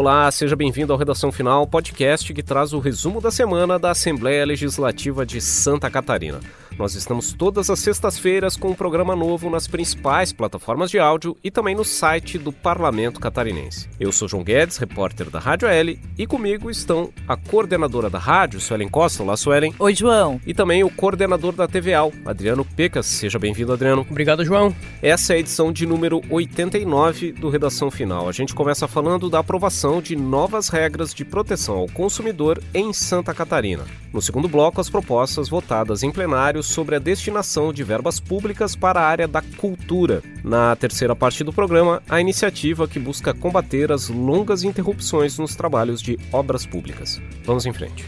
Olá, 0.00 0.30
seja 0.30 0.56
bem-vindo 0.56 0.94
ao 0.94 0.98
Redação 0.98 1.30
Final, 1.30 1.66
podcast 1.66 2.32
que 2.32 2.42
traz 2.42 2.72
o 2.72 2.78
resumo 2.78 3.20
da 3.20 3.30
semana 3.30 3.78
da 3.78 3.90
Assembleia 3.90 4.46
Legislativa 4.46 5.26
de 5.26 5.42
Santa 5.42 5.90
Catarina. 5.90 6.40
Nós 6.80 6.94
estamos 6.94 7.34
todas 7.34 7.68
as 7.68 7.78
sextas-feiras 7.78 8.56
com 8.56 8.68
um 8.68 8.74
programa 8.74 9.14
novo 9.14 9.50
nas 9.50 9.68
principais 9.68 10.32
plataformas 10.32 10.90
de 10.90 10.98
áudio 10.98 11.36
e 11.44 11.50
também 11.50 11.74
no 11.74 11.84
site 11.84 12.38
do 12.38 12.50
Parlamento 12.50 13.20
Catarinense. 13.20 13.86
Eu 14.00 14.10
sou 14.10 14.26
João 14.26 14.42
Guedes, 14.42 14.78
repórter 14.78 15.28
da 15.28 15.38
Rádio 15.38 15.68
L, 15.68 16.00
e 16.16 16.26
comigo 16.26 16.70
estão 16.70 17.12
a 17.28 17.36
coordenadora 17.36 18.08
da 18.08 18.18
rádio, 18.18 18.58
Suelen 18.62 18.88
Costa. 18.88 19.22
Olá, 19.22 19.36
Suelen. 19.36 19.74
Oi, 19.78 19.94
João. 19.94 20.40
E 20.46 20.54
também 20.54 20.82
o 20.82 20.88
coordenador 20.88 21.52
da 21.52 21.68
TVAL, 21.68 22.14
Adriano 22.24 22.64
Pecas. 22.64 23.04
Seja 23.04 23.38
bem-vindo, 23.38 23.74
Adriano. 23.74 24.06
Obrigado, 24.10 24.42
João. 24.42 24.74
Essa 25.02 25.34
é 25.34 25.36
a 25.36 25.40
edição 25.40 25.70
de 25.70 25.84
número 25.84 26.22
89 26.30 27.32
do 27.32 27.50
Redação 27.50 27.90
Final. 27.90 28.26
A 28.26 28.32
gente 28.32 28.54
começa 28.54 28.88
falando 28.88 29.28
da 29.28 29.40
aprovação 29.40 30.00
de 30.00 30.16
novas 30.16 30.70
regras 30.70 31.12
de 31.12 31.26
proteção 31.26 31.76
ao 31.76 31.88
consumidor 31.88 32.58
em 32.72 32.90
Santa 32.94 33.34
Catarina. 33.34 33.84
No 34.12 34.22
segundo 34.22 34.48
bloco, 34.48 34.80
as 34.80 34.88
propostas 34.88 35.48
votadas 35.48 36.02
em 36.02 36.10
plenário 36.10 36.62
sobre 36.70 36.96
a 36.96 36.98
destinação 36.98 37.72
de 37.72 37.82
verbas 37.82 38.18
públicas 38.18 38.74
para 38.74 39.00
a 39.00 39.06
área 39.06 39.28
da 39.28 39.42
cultura. 39.42 40.22
Na 40.42 40.74
terceira 40.76 41.14
parte 41.14 41.44
do 41.44 41.52
programa, 41.52 42.02
a 42.08 42.20
iniciativa 42.20 42.88
que 42.88 42.98
busca 42.98 43.34
combater 43.34 43.92
as 43.92 44.08
longas 44.08 44.62
interrupções 44.62 45.38
nos 45.38 45.54
trabalhos 45.54 46.00
de 46.00 46.18
obras 46.32 46.64
públicas. 46.64 47.20
Vamos 47.44 47.66
em 47.66 47.72
frente. 47.72 48.04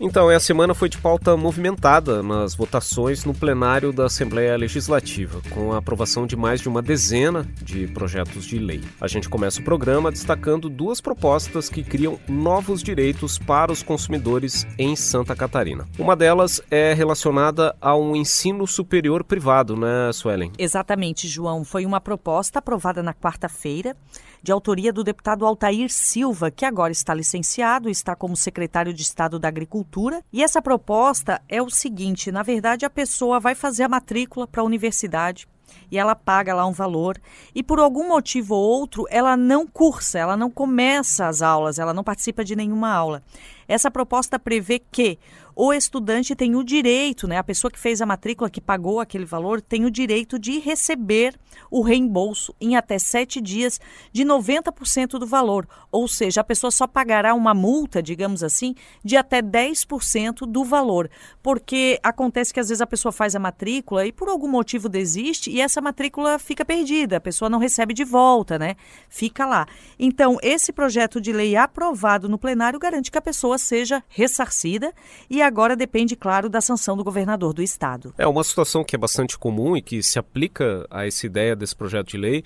Então, 0.00 0.28
a 0.28 0.38
semana 0.38 0.74
foi 0.74 0.88
de 0.88 0.96
pauta 0.96 1.36
movimentada 1.36 2.22
nas 2.22 2.54
votações 2.54 3.24
no 3.24 3.34
plenário 3.34 3.92
da 3.92 4.06
Assembleia 4.06 4.56
Legislativa, 4.56 5.40
com 5.50 5.72
a 5.72 5.78
aprovação 5.78 6.24
de 6.24 6.36
mais 6.36 6.60
de 6.60 6.68
uma 6.68 6.80
dezena 6.80 7.44
de 7.60 7.88
projetos 7.88 8.46
de 8.46 8.60
lei. 8.60 8.80
A 9.00 9.08
gente 9.08 9.28
começa 9.28 9.60
o 9.60 9.64
programa 9.64 10.12
destacando 10.12 10.68
duas 10.68 11.00
propostas 11.00 11.68
que 11.68 11.82
criam 11.82 12.16
novos 12.28 12.80
direitos 12.80 13.38
para 13.38 13.72
os 13.72 13.82
consumidores 13.82 14.64
em 14.78 14.94
Santa 14.94 15.34
Catarina. 15.34 15.84
Uma 15.98 16.14
delas 16.14 16.62
é 16.70 16.94
relacionada 16.94 17.74
ao 17.80 18.14
ensino 18.14 18.68
superior 18.68 19.24
privado, 19.24 19.76
né, 19.76 20.12
Suelen? 20.12 20.52
Exatamente, 20.56 21.26
João. 21.26 21.64
Foi 21.64 21.84
uma 21.84 22.00
proposta 22.00 22.60
aprovada 22.60 23.02
na 23.02 23.12
quarta-feira 23.12 23.96
de 24.42 24.52
autoria 24.52 24.92
do 24.92 25.04
deputado 25.04 25.46
Altair 25.46 25.90
Silva, 25.90 26.50
que 26.50 26.64
agora 26.64 26.92
está 26.92 27.14
licenciado, 27.14 27.88
está 27.88 28.14
como 28.14 28.36
secretário 28.36 28.92
de 28.94 29.02
Estado 29.02 29.38
da 29.38 29.48
Agricultura. 29.48 30.22
E 30.32 30.42
essa 30.42 30.62
proposta 30.62 31.40
é 31.48 31.60
o 31.60 31.70
seguinte: 31.70 32.30
na 32.30 32.42
verdade, 32.42 32.84
a 32.84 32.90
pessoa 32.90 33.40
vai 33.40 33.54
fazer 33.54 33.84
a 33.84 33.88
matrícula 33.88 34.46
para 34.46 34.62
a 34.62 34.64
universidade 34.64 35.46
e 35.90 35.98
ela 35.98 36.14
paga 36.14 36.54
lá 36.54 36.66
um 36.66 36.72
valor 36.72 37.18
e 37.54 37.62
por 37.62 37.78
algum 37.78 38.08
motivo 38.08 38.54
ou 38.54 38.80
outro 38.80 39.06
ela 39.10 39.36
não 39.36 39.66
cursa, 39.66 40.18
ela 40.18 40.36
não 40.36 40.50
começa 40.50 41.26
as 41.26 41.42
aulas, 41.42 41.78
ela 41.78 41.94
não 41.94 42.04
participa 42.04 42.44
de 42.44 42.56
nenhuma 42.56 42.90
aula. 42.90 43.22
Essa 43.66 43.90
proposta 43.90 44.38
prevê 44.38 44.78
que 44.78 45.18
o 45.60 45.72
estudante 45.72 46.36
tem 46.36 46.54
o 46.54 46.62
direito, 46.62 47.26
né, 47.26 47.36
a 47.36 47.42
pessoa 47.42 47.68
que 47.68 47.80
fez 47.80 48.00
a 48.00 48.06
matrícula, 48.06 48.48
que 48.48 48.60
pagou 48.60 49.00
aquele 49.00 49.24
valor, 49.24 49.60
tem 49.60 49.84
o 49.84 49.90
direito 49.90 50.38
de 50.38 50.60
receber 50.60 51.34
o 51.68 51.82
reembolso 51.82 52.54
em 52.60 52.76
até 52.76 52.96
sete 52.96 53.40
dias 53.40 53.80
de 54.12 54.24
90% 54.24 55.18
do 55.18 55.26
valor. 55.26 55.66
Ou 55.90 56.06
seja, 56.06 56.42
a 56.42 56.44
pessoa 56.44 56.70
só 56.70 56.86
pagará 56.86 57.34
uma 57.34 57.54
multa, 57.54 58.00
digamos 58.00 58.44
assim, 58.44 58.72
de 59.02 59.16
até 59.16 59.42
10% 59.42 60.46
do 60.46 60.62
valor. 60.62 61.10
Porque 61.42 61.98
acontece 62.04 62.54
que 62.54 62.60
às 62.60 62.68
vezes 62.68 62.80
a 62.80 62.86
pessoa 62.86 63.10
faz 63.10 63.34
a 63.34 63.40
matrícula 63.40 64.06
e 64.06 64.12
por 64.12 64.28
algum 64.28 64.48
motivo 64.48 64.88
desiste 64.88 65.50
e 65.50 65.60
essa 65.60 65.80
matrícula 65.80 66.38
fica 66.38 66.64
perdida, 66.64 67.16
a 67.16 67.20
pessoa 67.20 67.50
não 67.50 67.58
recebe 67.58 67.92
de 67.92 68.04
volta, 68.04 68.60
né? 68.60 68.76
Fica 69.08 69.44
lá. 69.44 69.66
Então, 69.98 70.36
esse 70.40 70.72
projeto 70.72 71.20
de 71.20 71.32
lei 71.32 71.56
aprovado 71.56 72.28
no 72.28 72.38
plenário 72.38 72.78
garante 72.78 73.10
que 73.10 73.18
a 73.18 73.22
pessoa 73.22 73.58
seja 73.58 74.04
ressarcida 74.08 74.94
e 75.28 75.47
agora 75.48 75.74
depende, 75.74 76.14
claro, 76.14 76.48
da 76.48 76.60
sanção 76.60 76.96
do 76.96 77.02
governador 77.02 77.52
do 77.52 77.62
estado. 77.62 78.14
É 78.16 78.26
uma 78.26 78.44
situação 78.44 78.84
que 78.84 78.94
é 78.94 78.98
bastante 78.98 79.36
comum 79.36 79.76
e 79.76 79.82
que 79.82 80.02
se 80.02 80.18
aplica 80.18 80.86
a 80.90 81.06
essa 81.06 81.26
ideia 81.26 81.56
desse 81.56 81.74
projeto 81.74 82.08
de 82.08 82.18
lei 82.18 82.44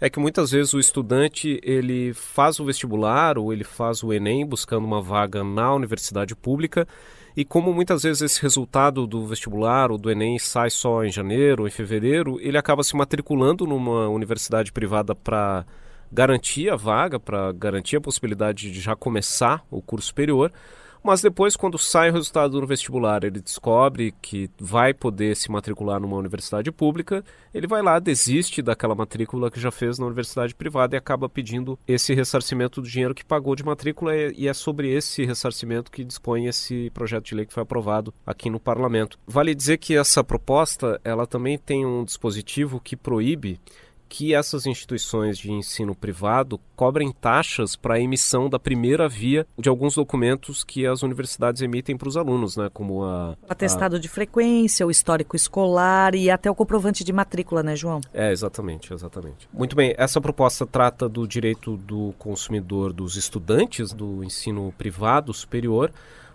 é 0.00 0.10
que 0.10 0.18
muitas 0.18 0.50
vezes 0.50 0.74
o 0.74 0.78
estudante 0.78 1.60
ele 1.62 2.12
faz 2.12 2.58
o 2.58 2.64
vestibular 2.64 3.38
ou 3.38 3.52
ele 3.52 3.64
faz 3.64 4.02
o 4.02 4.12
Enem 4.12 4.44
buscando 4.44 4.84
uma 4.84 5.00
vaga 5.00 5.42
na 5.44 5.72
universidade 5.72 6.34
pública 6.34 6.86
e 7.36 7.44
como 7.44 7.72
muitas 7.72 8.02
vezes 8.02 8.22
esse 8.22 8.42
resultado 8.42 9.06
do 9.06 9.26
vestibular 9.26 9.90
ou 9.90 9.98
do 9.98 10.10
Enem 10.10 10.38
sai 10.38 10.70
só 10.70 11.04
em 11.04 11.10
janeiro 11.10 11.62
ou 11.62 11.68
em 11.68 11.70
fevereiro, 11.70 12.38
ele 12.40 12.56
acaba 12.56 12.84
se 12.84 12.94
matriculando 12.96 13.66
numa 13.66 14.08
universidade 14.08 14.70
privada 14.72 15.14
para 15.14 15.64
garantir 16.12 16.70
a 16.70 16.76
vaga, 16.76 17.18
para 17.18 17.50
garantir 17.50 17.96
a 17.96 18.00
possibilidade 18.00 18.70
de 18.70 18.80
já 18.80 18.94
começar 18.94 19.64
o 19.68 19.82
curso 19.82 20.08
superior. 20.08 20.52
Mas 21.04 21.20
depois, 21.20 21.54
quando 21.54 21.76
sai 21.76 22.08
o 22.08 22.14
resultado 22.14 22.58
do 22.58 22.66
vestibular, 22.66 23.24
ele 23.24 23.38
descobre 23.38 24.14
que 24.22 24.50
vai 24.58 24.94
poder 24.94 25.36
se 25.36 25.50
matricular 25.50 26.00
numa 26.00 26.16
universidade 26.16 26.72
pública, 26.72 27.22
ele 27.52 27.66
vai 27.66 27.82
lá, 27.82 27.98
desiste 27.98 28.62
daquela 28.62 28.94
matrícula 28.94 29.50
que 29.50 29.60
já 29.60 29.70
fez 29.70 29.98
na 29.98 30.06
universidade 30.06 30.54
privada 30.54 30.96
e 30.96 30.98
acaba 30.98 31.28
pedindo 31.28 31.78
esse 31.86 32.14
ressarcimento 32.14 32.80
do 32.80 32.88
dinheiro 32.88 33.14
que 33.14 33.22
pagou 33.22 33.54
de 33.54 33.62
matrícula, 33.62 34.16
e 34.16 34.48
é 34.48 34.54
sobre 34.54 34.90
esse 34.90 35.26
ressarcimento 35.26 35.90
que 35.90 36.02
dispõe 36.02 36.46
esse 36.46 36.88
projeto 36.94 37.26
de 37.26 37.34
lei 37.34 37.44
que 37.44 37.52
foi 37.52 37.64
aprovado 37.64 38.14
aqui 38.26 38.48
no 38.48 38.58
parlamento. 38.58 39.18
Vale 39.26 39.54
dizer 39.54 39.76
que 39.76 39.94
essa 39.94 40.24
proposta, 40.24 40.98
ela 41.04 41.26
também 41.26 41.58
tem 41.58 41.84
um 41.84 42.02
dispositivo 42.02 42.80
que 42.80 42.96
proíbe 42.96 43.60
que 44.16 44.32
essas 44.32 44.64
instituições 44.64 45.36
de 45.36 45.50
ensino 45.50 45.92
privado 45.92 46.60
cobrem 46.76 47.10
taxas 47.10 47.74
para 47.74 47.94
a 47.94 48.00
emissão 48.00 48.48
da 48.48 48.60
primeira 48.60 49.08
via 49.08 49.44
de 49.58 49.68
alguns 49.68 49.96
documentos 49.96 50.62
que 50.62 50.86
as 50.86 51.02
universidades 51.02 51.62
emitem 51.62 51.96
para 51.96 52.06
os 52.06 52.16
alunos, 52.16 52.56
né? 52.56 52.70
Como 52.72 53.02
a. 53.02 53.30
O 53.32 53.36
atestado 53.48 53.96
a... 53.96 53.98
de 53.98 54.08
frequência, 54.08 54.86
o 54.86 54.90
histórico 54.90 55.34
escolar 55.34 56.14
e 56.14 56.30
até 56.30 56.48
o 56.48 56.54
comprovante 56.54 57.02
de 57.02 57.12
matrícula, 57.12 57.64
né, 57.64 57.74
João? 57.74 58.00
É, 58.12 58.30
exatamente, 58.30 58.94
exatamente. 58.94 59.48
Muito 59.52 59.74
bem, 59.74 59.92
essa 59.98 60.20
proposta 60.20 60.64
trata 60.64 61.08
do 61.08 61.26
direito 61.26 61.76
do 61.76 62.14
consumidor 62.16 62.92
dos 62.92 63.16
estudantes 63.16 63.92
do 63.92 64.22
ensino 64.22 64.72
privado 64.78 65.34
superior 65.34 65.90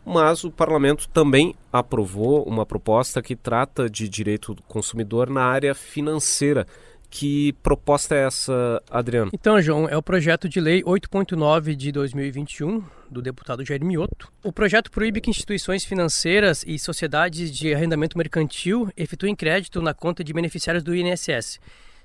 mas 0.05 0.43
o 0.43 0.49
parlamento 0.49 1.07
também 1.09 1.55
aprovou 1.71 2.43
uma 2.43 2.65
proposta 2.65 3.21
que 3.21 3.35
trata 3.35 3.87
de 3.87 4.09
direito 4.09 4.55
do 4.55 4.63
consumidor 4.63 5.29
na 5.29 5.43
área 5.43 5.75
financeira. 5.75 6.65
Que 7.09 7.53
proposta 7.63 8.15
é 8.15 8.27
essa, 8.27 8.81
Adriano? 8.89 9.31
Então, 9.33 9.59
João, 9.61 9.89
é 9.89 9.97
o 9.97 10.03
projeto 10.03 10.47
de 10.47 10.59
lei 10.59 10.83
8.9 10.83 11.75
de 11.75 11.91
2021 11.91 12.83
do 13.09 13.21
deputado 13.21 13.65
Jair 13.65 13.83
Mioto. 13.83 14.31
O 14.43 14.53
projeto 14.53 14.91
proíbe 14.91 15.19
que 15.19 15.29
instituições 15.29 15.83
financeiras 15.83 16.63
e 16.67 16.77
sociedades 16.77 17.51
de 17.51 17.73
arrendamento 17.73 18.17
mercantil 18.17 18.89
efetuem 18.95 19.35
crédito 19.35 19.81
na 19.81 19.93
conta 19.93 20.23
de 20.23 20.31
beneficiários 20.31 20.83
do 20.83 20.95
INSS 20.95 21.59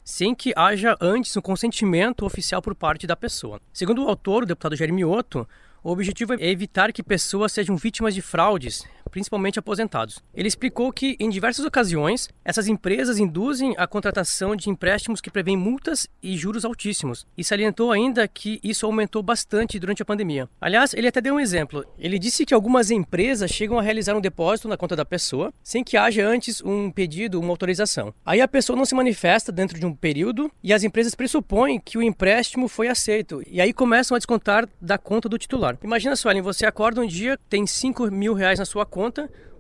sem 0.05 0.35
que 0.35 0.53
haja 0.55 0.97
antes 1.01 1.35
um 1.35 1.41
consentimento 1.41 2.27
oficial 2.27 2.61
por 2.61 2.75
parte 2.75 3.07
da 3.07 3.17
pessoa. 3.17 3.59
Segundo 3.73 4.05
o 4.05 4.09
autor, 4.09 4.43
o 4.43 4.47
deputado 4.47 4.77
Jair 4.77 4.93
Mioto, 4.93 5.49
o 5.83 5.91
objetivo 5.91 6.35
é 6.35 6.51
evitar 6.51 6.93
que 6.93 7.03
pessoas 7.03 7.53
sejam 7.53 7.77
vítimas 7.77 8.15
de 8.15 8.21
fraudes, 8.21 8.85
principalmente 9.15 9.61
aposentados. 9.61 10.19
Ele 10.35 10.49
explicou 10.49 10.93
que, 10.93 11.17
em 11.21 11.31
diversas 11.31 11.65
ocasiões, 11.65 12.29
essas 12.45 12.67
empresas 12.67 13.17
induzem 13.17 13.73
a 13.79 13.87
contratação 13.87 14.57
de 14.57 14.69
empréstimos 14.69 15.21
que 15.21 15.31
prevêem 15.31 15.57
multas 15.57 16.09
e 16.21 16.37
juros 16.37 16.65
altíssimos, 16.65 17.25
e 17.39 17.45
salientou 17.45 17.93
ainda 17.93 18.27
que 18.27 18.59
isso 18.61 18.85
aumentou 18.85 19.23
bastante 19.23 19.79
durante 19.79 20.03
a 20.03 20.05
pandemia. 20.05 20.49
Aliás, 20.61 20.93
ele 20.95 21.07
até 21.07 21.21
deu 21.21 21.37
um 21.37 21.39
exemplo. 21.39 21.87
Ele 21.97 22.19
disse 22.19 22.45
que 22.45 22.53
algumas 22.53 22.91
empresas 22.91 23.53
chegam 23.53 23.79
a 23.79 23.83
realizar 23.83 24.17
um 24.17 24.21
depósito 24.21 24.67
na 24.67 24.77
conta 24.77 24.97
da 24.97 25.05
pessoa 25.05 25.55
sem 25.63 25.85
que 25.85 25.97
haja 25.97 26.27
antes 26.27 26.61
um 26.61 26.91
pedido, 26.91 27.39
uma 27.39 27.51
autorização. 27.51 28.13
Aí 28.27 28.41
a 28.41 28.49
pessoa 28.49 28.77
não 28.77 28.85
se 28.85 28.97
manifesta 28.97 29.53
dentro 29.53 29.79
de 29.79 29.87
um 29.87 29.95
período 29.95 30.51
e 30.61 30.73
as 30.73 30.83
empresas 30.83 31.15
pressupõem 31.15 31.79
que 31.79 31.97
o 31.97 32.03
empréstimo 32.03 32.67
foi 32.67 32.89
aceito, 32.89 33.45
e 33.47 33.61
aí 33.61 33.73
começam 33.73 34.17
a 34.17 34.19
descontar 34.19 34.69
da 34.81 34.99
conta 34.99 35.29
do 35.29 35.39
titular. 35.39 35.79
Imagina, 35.85 36.17
Suelen, 36.17 36.43
você 36.43 36.67
acorda 36.67 37.01
um 37.01 37.07
dia, 37.07 37.39
tem 37.49 37.65
5 37.65 38.11
mil 38.11 38.35
reais 38.35 38.59
na 38.59 38.65
sua 38.65 38.85
conta, 38.85 39.04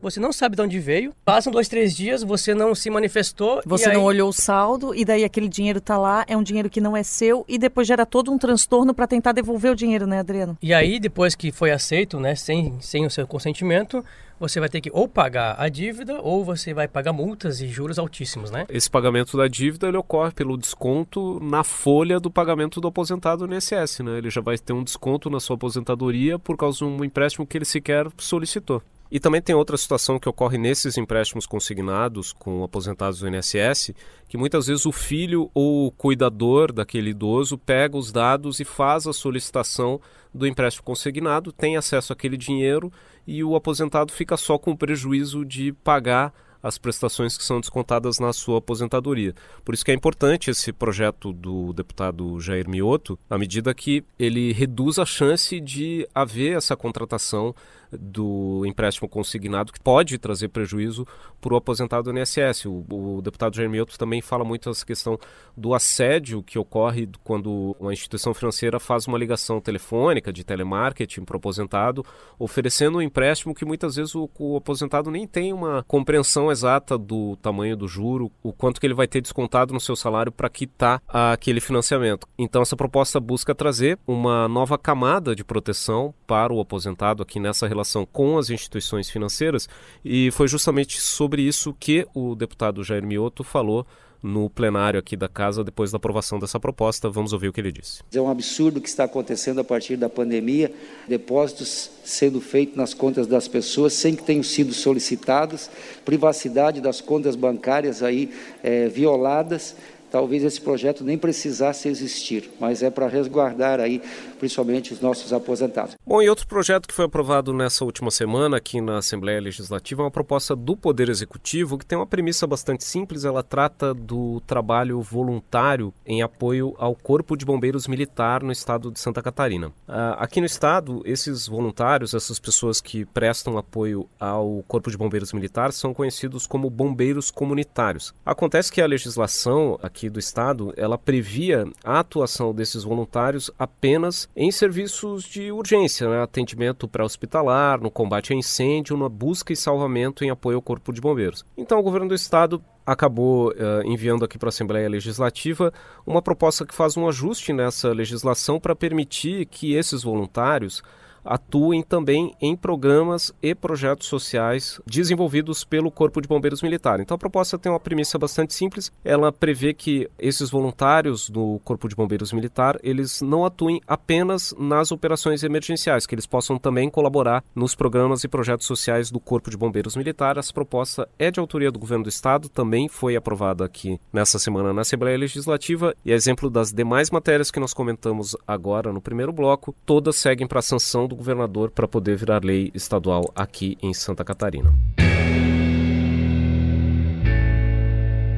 você 0.05 0.21
não 0.21 0.33
sabe 0.33 0.55
de 0.55 0.61
onde 0.61 0.79
veio, 0.79 1.15
passam 1.25 1.51
dois, 1.51 1.67
três 1.67 1.97
dias, 1.97 2.23
você 2.23 2.55
não 2.55 2.75
se 2.75 2.91
manifestou. 2.91 3.63
Você 3.65 3.89
aí... 3.89 3.95
não 3.97 4.05
olhou 4.05 4.29
o 4.29 4.33
saldo, 4.35 4.95
e 4.95 5.03
daí 5.03 5.25
aquele 5.25 5.49
dinheiro 5.49 5.81
tá 5.81 5.97
lá, 5.97 6.25
é 6.29 6.37
um 6.37 6.43
dinheiro 6.43 6.69
que 6.69 6.81
não 6.81 6.95
é 6.95 7.03
seu, 7.03 7.43
e 7.49 7.57
depois 7.57 7.89
gera 7.89 8.05
todo 8.05 8.31
um 8.31 8.37
transtorno 8.37 8.93
para 8.93 9.07
tentar 9.07 9.33
devolver 9.33 9.73
o 9.73 9.75
dinheiro, 9.75 10.07
né, 10.07 10.19
Adriano? 10.19 10.59
E 10.61 10.75
aí, 10.75 11.01
depois 11.01 11.35
que 11.35 11.51
foi 11.51 11.71
aceito, 11.71 12.21
né, 12.21 12.35
sem, 12.35 12.79
sem 12.81 13.07
o 13.07 13.11
seu 13.11 13.27
consentimento, 13.27 14.05
você 14.39 14.61
vai 14.61 14.69
ter 14.69 14.83
que 14.83 14.91
ou 14.93 15.09
pagar 15.09 15.57
a 15.59 15.71
dívida 15.71 16.21
ou 16.21 16.45
você 16.45 16.75
vai 16.75 16.87
pagar 16.87 17.13
multas 17.13 17.61
e 17.61 17.69
juros 17.69 17.99
altíssimos, 17.99 18.51
né? 18.51 18.67
Esse 18.69 18.91
pagamento 18.91 19.37
da 19.39 19.49
dívida 19.49 19.89
ele 19.89 19.97
ocorre 19.97 20.33
pelo 20.33 20.59
desconto 20.59 21.39
na 21.41 21.65
folha 21.65 22.19
do 22.21 22.31
pagamento 22.31 22.81
do 22.81 22.89
aposentado 22.89 23.47
no 23.47 23.55
INSS, 23.55 24.01
né? 24.01 24.19
Ele 24.19 24.29
já 24.29 24.41
vai 24.41 24.59
ter 24.59 24.73
um 24.73 24.85
desconto 24.85 25.31
na 25.31 25.41
sua 25.41 25.55
aposentadoria 25.55 26.39
por 26.39 26.57
causa 26.57 26.79
de 26.79 26.85
um 26.85 27.05
empréstimo 27.05 27.47
que 27.47 27.57
ele 27.57 27.65
sequer 27.65 28.07
solicitou. 28.19 28.83
E 29.15 29.21
também 29.21 29.41
tem 29.41 29.55
outra 29.55 29.77
situação 29.77 30.19
que 30.19 30.29
ocorre 30.29 30.59
nesses 30.59 30.99
empréstimos 30.99 31.47
consignados 31.47 32.33
com 32.33 32.65
aposentados 32.65 33.21
do 33.21 33.29
INSS, 33.29 33.95
que 34.29 34.37
muitas 34.37 34.67
vezes 34.67 34.85
o 34.87 34.91
filho 34.91 35.49
ou 35.55 35.87
o 35.87 35.93
cuidador 35.93 36.73
daquele 36.73 37.11
idoso 37.11 37.57
pega 37.57 37.97
os 37.97 38.11
dados 38.11 38.59
e 38.59 38.65
faz 38.65 39.07
a 39.07 39.13
solicitação 39.13 40.01
do 40.35 40.49
empréstimo 40.49 40.83
consignado, 40.85 41.53
tem 41.53 41.77
acesso 41.77 42.13
àquele 42.13 42.37
dinheiro 42.37 42.93
e 43.25 43.45
o 43.45 43.55
aposentado 43.55 44.11
fica 44.11 44.37
só 44.37 44.59
com 44.59 44.73
o 44.73 44.77
prejuízo 44.77 45.45
de 45.45 45.73
pagar 45.73 46.35
as 46.61 46.79
prestações 46.79 47.37
que 47.37 47.45
são 47.45 47.61
descontadas 47.61 48.19
na 48.19 48.33
sua 48.33 48.57
aposentadoria. 48.57 49.35
Por 49.63 49.75
isso 49.75 49.85
que 49.85 49.91
é 49.91 49.95
importante 49.95 50.51
esse 50.51 50.73
projeto 50.73 51.31
do 51.31 51.75
deputado 51.75 52.41
Jair 52.41 52.67
Mioto, 52.67 53.19
à 53.29 53.37
medida 53.37 53.75
que 53.75 54.03
ele 54.19 54.51
reduz 54.51 54.99
a 54.99 55.05
chance 55.05 55.61
de 55.61 56.09
haver 56.15 56.57
essa 56.57 56.75
contratação 56.75 57.55
do 57.99 58.65
empréstimo 58.67 59.09
consignado 59.09 59.73
que 59.73 59.81
pode 59.81 60.19
trazer 60.19 60.49
prejuízo 60.49 61.07
para 61.41 61.55
o 61.55 61.57
aposentado 61.57 62.13
do 62.13 62.19
INSS. 62.19 62.67
O, 62.67 62.85
o 62.91 63.23
deputado 63.23 63.57
Jair 63.57 63.71
Mioto 63.71 63.99
também 63.99 64.21
fala 64.21 64.45
muito 64.45 64.69
essa 64.71 64.85
questão 64.85 65.19
do 65.57 65.75
assédio 65.75 66.43
que 66.43 66.59
ocorre 66.59 67.09
quando 67.23 67.77
uma 67.79 67.93
instituição 67.93 68.35
financeira 68.35 68.81
faz 68.81 69.07
uma 69.07 69.19
ligação 69.19 69.61
telefônica 69.61 70.33
de 70.33 70.45
telemarketing 70.45 71.25
para 71.25 71.37
o 71.37 71.39
aposentado, 71.39 72.05
oferecendo 72.39 72.99
um 72.99 73.03
empréstimo 73.03 73.55
que 73.55 73.65
muitas 73.65 73.97
vezes 73.97 74.15
o, 74.15 74.29
o 74.39 74.57
aposentado 74.57 75.11
nem 75.11 75.27
tem 75.27 75.53
uma 75.53 75.85
compreensão 75.87 76.51
exata 76.51 76.99
do 76.99 77.37
tamanho 77.37 77.77
do 77.77 77.87
juro, 77.87 78.31
o 78.43 78.53
quanto 78.53 78.81
que 78.81 78.87
ele 78.87 78.95
vai 78.95 79.07
ter 79.07 79.21
descontado 79.21 79.73
no 79.73 79.81
seu 79.81 79.95
salário 79.95 80.33
para 80.33 80.49
quitar 80.49 81.03
aquele 81.07 81.61
financiamento. 81.61 82.27
Então 82.39 82.63
essa 82.63 82.77
proposta 82.77 83.21
busca 83.21 83.55
trazer 83.55 83.99
uma 84.07 84.49
nova 84.49 84.77
camada 84.77 85.35
de 85.35 85.45
proteção 85.45 86.15
para 86.27 86.53
o 86.53 86.61
aposentado 86.61 87.23
aqui 87.23 87.39
nessa 87.39 87.67
relação 87.67 87.84
relação 87.85 88.07
com 88.11 88.39
as 88.39 88.49
instituições 88.49 89.11
financeiras 89.11 89.69
e 90.05 90.31
foi 90.31 90.49
justamente 90.49 90.99
sobre 91.01 91.43
isso 91.43 91.77
que 91.79 92.07
o 92.15 92.35
deputado 92.35 92.83
Jair 92.83 93.07
Mioto 93.07 93.45
falou 93.45 93.87
no 94.23 94.49
plenário 94.49 94.99
aqui 94.99 95.19
da 95.19 95.29
casa 95.29 95.63
depois 95.63 95.91
da 95.91 95.99
aprovação 95.99 96.39
dessa 96.39 96.59
proposta. 96.59 97.11
Vamos 97.11 97.35
ouvir 97.35 97.49
o 97.49 97.53
que 97.53 97.61
ele 97.61 97.71
disse. 97.71 98.03
É 98.11 98.19
um 98.19 98.31
absurdo 98.31 98.79
o 98.79 98.81
que 98.81 98.89
está 98.89 99.05
acontecendo 99.05 99.61
a 99.61 99.65
partir 99.65 99.99
da 99.99 100.09
pandemia, 100.09 100.73
depósitos 101.07 101.91
sendo 102.03 102.41
feitos 102.41 102.75
nas 102.75 102.95
contas 102.95 103.27
das 103.27 103.47
pessoas 103.47 103.93
sem 103.93 104.17
que 104.17 104.23
tenham 104.23 104.43
sido 104.43 104.73
solicitados, 104.73 105.69
privacidade 106.07 106.81
das 106.81 107.03
contas 107.03 107.37
bancárias 107.37 108.03
aí 108.03 108.31
é, 108.63 108.89
violadas 108.89 109.77
talvez 110.15 110.45
esse 110.45 110.61
projeto 110.61 111.03
nem 111.03 111.19
precisasse 111.19 111.89
existir, 111.89 112.49
mas 112.61 112.85
é 112.85 112.89
para 112.89 113.09
resguardar 113.09 113.81
aí, 113.81 114.01
principalmente 114.39 114.93
os 114.93 115.01
nossos 115.01 115.33
aposentados. 115.33 115.97
Bom, 116.07 116.23
e 116.23 116.29
outro 116.29 116.47
projeto 116.47 116.87
que 116.87 116.95
foi 116.95 117.07
aprovado 117.07 117.53
nessa 117.53 117.85
última 117.85 118.13
semana 118.13 118.59
aqui 118.59 118.81
na 118.81 118.99
Assembleia 118.99 119.41
Legislativa 119.41 120.03
é 120.03 120.05
uma 120.05 120.13
proposta 120.13 120.55
do 120.55 120.77
Poder 120.77 121.09
Executivo 121.09 121.77
que 121.77 121.85
tem 121.85 121.99
uma 121.99 122.07
premissa 122.07 122.47
bastante 122.47 122.85
simples. 122.85 123.25
Ela 123.25 123.43
trata 123.43 123.93
do 123.93 124.41
trabalho 124.47 125.03
voluntário 125.03 125.93
em 126.07 126.23
apoio 126.23 126.77
ao 126.79 126.95
Corpo 126.95 127.37
de 127.37 127.45
Bombeiros 127.45 127.89
Militar 127.89 128.41
no 128.45 128.53
estado 128.53 128.93
de 128.93 129.01
Santa 129.01 129.21
Catarina. 129.21 129.67
Uh, 129.89 130.15
aqui 130.19 130.39
no 130.39 130.47
estado, 130.47 131.03
esses 131.05 131.49
voluntários, 131.49 132.15
essas 132.15 132.39
pessoas 132.39 132.81
que 132.81 133.05
prestam 133.05 133.59
apoio 133.59 134.09
ao 134.21 134.63
Corpo 134.69 134.93
de 134.93 134.97
Bombeiros 134.97 135.33
Militar, 135.33 135.73
são 135.73 135.93
conhecidos 135.93 136.47
como 136.47 136.71
bombeiros 136.71 137.33
comunitários. 137.33 138.15
Acontece 138.25 138.71
que 138.71 138.81
a 138.81 138.87
legislação 138.87 139.77
aqui 139.83 140.04
aqui 140.05 140.11
do 140.11 140.19
Estado, 140.19 140.73
ela 140.77 140.99
previa 140.99 141.67
a 141.83 142.01
atuação 142.01 142.55
desses 142.55 142.85
voluntários 142.85 143.51
apenas 143.59 144.29
em 144.37 144.51
serviços 144.51 145.25
de 145.25 145.51
urgência, 145.51 146.09
né? 146.09 146.23
atendimento 146.23 146.87
pré-hospitalar, 146.87 147.81
no 147.81 147.91
combate 147.91 148.33
a 148.33 148.37
incêndio, 148.37 148.97
na 148.97 149.09
busca 149.09 149.53
e 149.53 149.57
salvamento 149.57 150.25
em 150.25 150.31
apoio 150.31 150.57
ao 150.57 150.63
Corpo 150.63 150.93
de 150.93 151.01
Bombeiros. 151.01 151.45
Então, 151.57 151.79
o 151.79 151.83
governo 151.83 152.09
do 152.09 152.15
Estado 152.15 152.63
acabou 152.87 153.49
uh, 153.49 153.83
enviando 153.85 154.25
aqui 154.25 154.37
para 154.37 154.49
a 154.49 154.51
Assembleia 154.51 154.89
Legislativa 154.89 155.73
uma 156.07 156.21
proposta 156.21 156.67
que 156.67 156.75
faz 156.75 156.97
um 156.99 157.09
ajuste 157.09 157.53
nessa 157.53 157.93
legislação 157.93 158.61
para 158.61 158.77
permitir 158.77 159.47
que 159.47 159.75
esses 159.75 160.03
voluntários 160.03 160.83
atuem 161.25 161.83
também 161.83 162.35
em 162.41 162.57
programas 162.57 163.33
e 163.43 163.55
projetos 163.55 164.07
sociais 164.07 164.81
desenvolvidos 164.87 165.65
pelo 165.65 165.91
Corpo 165.91 166.21
de 166.21 166.29
Bombeiros 166.29 166.63
Militar. 166.63 167.01
Então 167.01 167.15
a 167.15 167.19
proposta 167.19 167.59
tem 167.59 167.71
uma 167.71 167.81
premissa 167.81 168.19
bastante 168.19 168.55
simples. 168.55 168.93
Ela 169.05 169.33
prevê 169.33 169.73
que 169.73 170.09
esses 170.19 170.51
voluntários 170.51 171.31
do 171.31 171.61
Corpo 171.65 171.89
de 171.89 171.97
Bombeiros 171.97 172.33
Militar, 172.33 172.79
eles 172.83 173.21
não 173.21 173.45
atuem 173.45 173.81
apenas 173.87 174.55
nas 174.59 174.93
operações 174.93 175.43
emergenciais, 175.43 176.07
que 176.07 176.15
eles 176.15 176.27
possam 176.27 176.59
também 176.59 176.91
colaborar 176.91 177.43
nos 177.55 177.75
programas 177.75 178.25
e 178.25 178.29
projetos 178.29 178.67
sociais 178.67 179.11
do 179.11 179.21
Corpo 179.21 179.51
de 179.51 179.57
Bombeiros 179.57 179.97
Militar. 179.97 180.37
Essa 180.37 180.53
proposta 180.53 181.09
é 181.19 181.31
de 181.31 181.41
autoria 181.41 181.71
do 181.71 181.79
governo 181.79 182.05
do 182.05 182.09
estado, 182.09 182.49
também 182.49 182.89
foi 182.89 183.17
aprovada 183.17 183.65
aqui 183.65 184.01
nessa 184.13 184.39
semana 184.39 184.73
na 184.73 184.83
Assembleia 184.83 185.17
Legislativa 185.17 185.95
e 186.05 186.13
exemplo 186.13 186.51
das 186.51 186.73
demais 186.73 187.11
matérias 187.11 187.51
que 187.51 187.61
nós 187.61 187.73
comentamos 187.73 188.37
agora 188.47 188.93
no 188.93 189.01
primeiro 189.01 189.33
bloco, 189.33 189.75
todas 189.85 190.17
seguem 190.17 190.47
para 190.47 190.59
a 190.59 190.63
sanção 190.63 191.07
do 191.07 191.14
do 191.15 191.17
governador 191.17 191.71
para 191.71 191.87
poder 191.87 192.17
virar 192.17 192.45
lei 192.45 192.71
estadual 192.75 193.31
aqui 193.35 193.79
em 193.81 193.95
Santa 193.95 194.25
Catarina. 194.25 194.75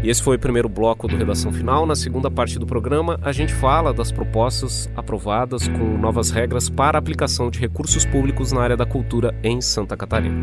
E 0.03 0.09
esse 0.09 0.23
foi 0.23 0.37
o 0.37 0.39
primeiro 0.39 0.69
bloco 0.69 1.09
do 1.09 1.17
Redação 1.17 1.53
Final. 1.53 1.85
Na 1.85 1.97
segunda 1.97 2.31
parte 2.31 2.59
do 2.61 2.67
programa, 2.67 3.19
a 3.23 3.33
gente 3.33 3.53
fala 3.53 3.93
das 3.93 4.13
propostas 4.13 4.89
aprovadas 4.95 5.67
com 5.67 5.99
novas 5.99 6.31
regras 6.31 6.69
para 6.69 6.97
aplicação 6.99 7.51
de 7.51 7.59
recursos 7.59 8.05
públicos 8.05 8.53
na 8.53 8.61
área 8.61 8.77
da 8.77 8.87
cultura 8.87 9.35
em 9.43 9.61
Santa 9.61 9.97
Catarina. 9.97 10.37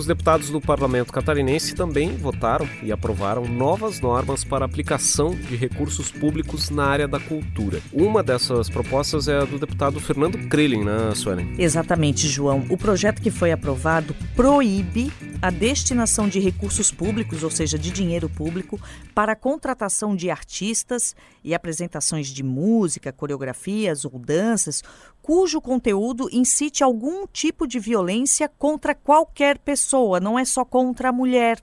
Os 0.00 0.06
deputados 0.06 0.48
do 0.48 0.62
parlamento 0.62 1.12
catarinense 1.12 1.74
também 1.74 2.16
votaram 2.16 2.66
e 2.82 2.90
aprovaram 2.90 3.44
novas 3.44 4.00
normas 4.00 4.42
para 4.42 4.64
aplicação 4.64 5.34
de 5.34 5.54
recursos 5.56 6.10
públicos 6.10 6.70
na 6.70 6.86
área 6.86 7.06
da 7.06 7.20
cultura. 7.20 7.82
Uma 7.92 8.22
dessas 8.22 8.70
propostas 8.70 9.28
é 9.28 9.36
a 9.36 9.44
do 9.44 9.58
deputado 9.58 10.00
Fernando 10.00 10.38
Krelin, 10.48 10.84
né, 10.84 11.12
Suelen? 11.14 11.52
Exatamente, 11.58 12.26
João. 12.28 12.64
O 12.70 12.78
projeto 12.78 13.20
que 13.20 13.30
foi 13.30 13.52
aprovado 13.52 14.16
proíbe 14.34 15.12
a 15.42 15.48
destinação 15.48 16.28
de 16.28 16.38
recursos 16.38 16.92
públicos, 16.92 17.42
ou 17.42 17.50
seja, 17.50 17.78
de 17.78 17.90
dinheiro 17.90 18.28
público, 18.28 18.78
para 19.14 19.32
a 19.32 19.36
contratação 19.36 20.14
de 20.14 20.28
artistas 20.28 21.16
e 21.42 21.54
apresentações 21.54 22.28
de 22.28 22.42
música, 22.42 23.10
coreografias 23.10 24.04
ou 24.04 24.18
danças, 24.18 24.82
cujo 25.22 25.60
conteúdo 25.60 26.28
incite 26.30 26.84
algum 26.84 27.26
tipo 27.26 27.66
de 27.66 27.78
violência 27.78 28.50
contra 28.58 28.94
qualquer 28.94 29.58
pessoa, 29.58 30.20
não 30.20 30.38
é 30.38 30.44
só 30.44 30.62
contra 30.62 31.08
a 31.08 31.12
mulher. 31.12 31.58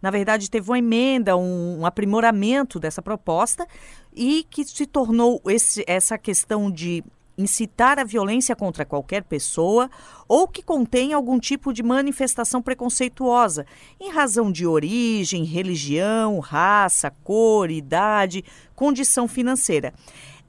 Na 0.00 0.10
verdade, 0.10 0.50
teve 0.50 0.70
uma 0.70 0.78
emenda, 0.78 1.36
um, 1.36 1.80
um 1.80 1.86
aprimoramento 1.86 2.80
dessa 2.80 3.02
proposta 3.02 3.66
e 4.14 4.46
que 4.48 4.64
se 4.64 4.86
tornou 4.86 5.42
esse, 5.46 5.84
essa 5.86 6.16
questão 6.16 6.70
de 6.70 7.04
incitar 7.36 7.98
a 7.98 8.04
violência 8.04 8.54
contra 8.54 8.84
qualquer 8.84 9.24
pessoa 9.24 9.90
ou 10.28 10.46
que 10.46 10.62
contém 10.62 11.12
algum 11.12 11.38
tipo 11.38 11.72
de 11.72 11.82
manifestação 11.82 12.62
preconceituosa, 12.62 13.66
em 14.00 14.10
razão 14.10 14.52
de 14.52 14.66
origem, 14.66 15.44
religião, 15.44 16.38
raça, 16.38 17.10
cor, 17.24 17.70
idade, 17.70 18.44
condição 18.74 19.26
financeira. 19.26 19.92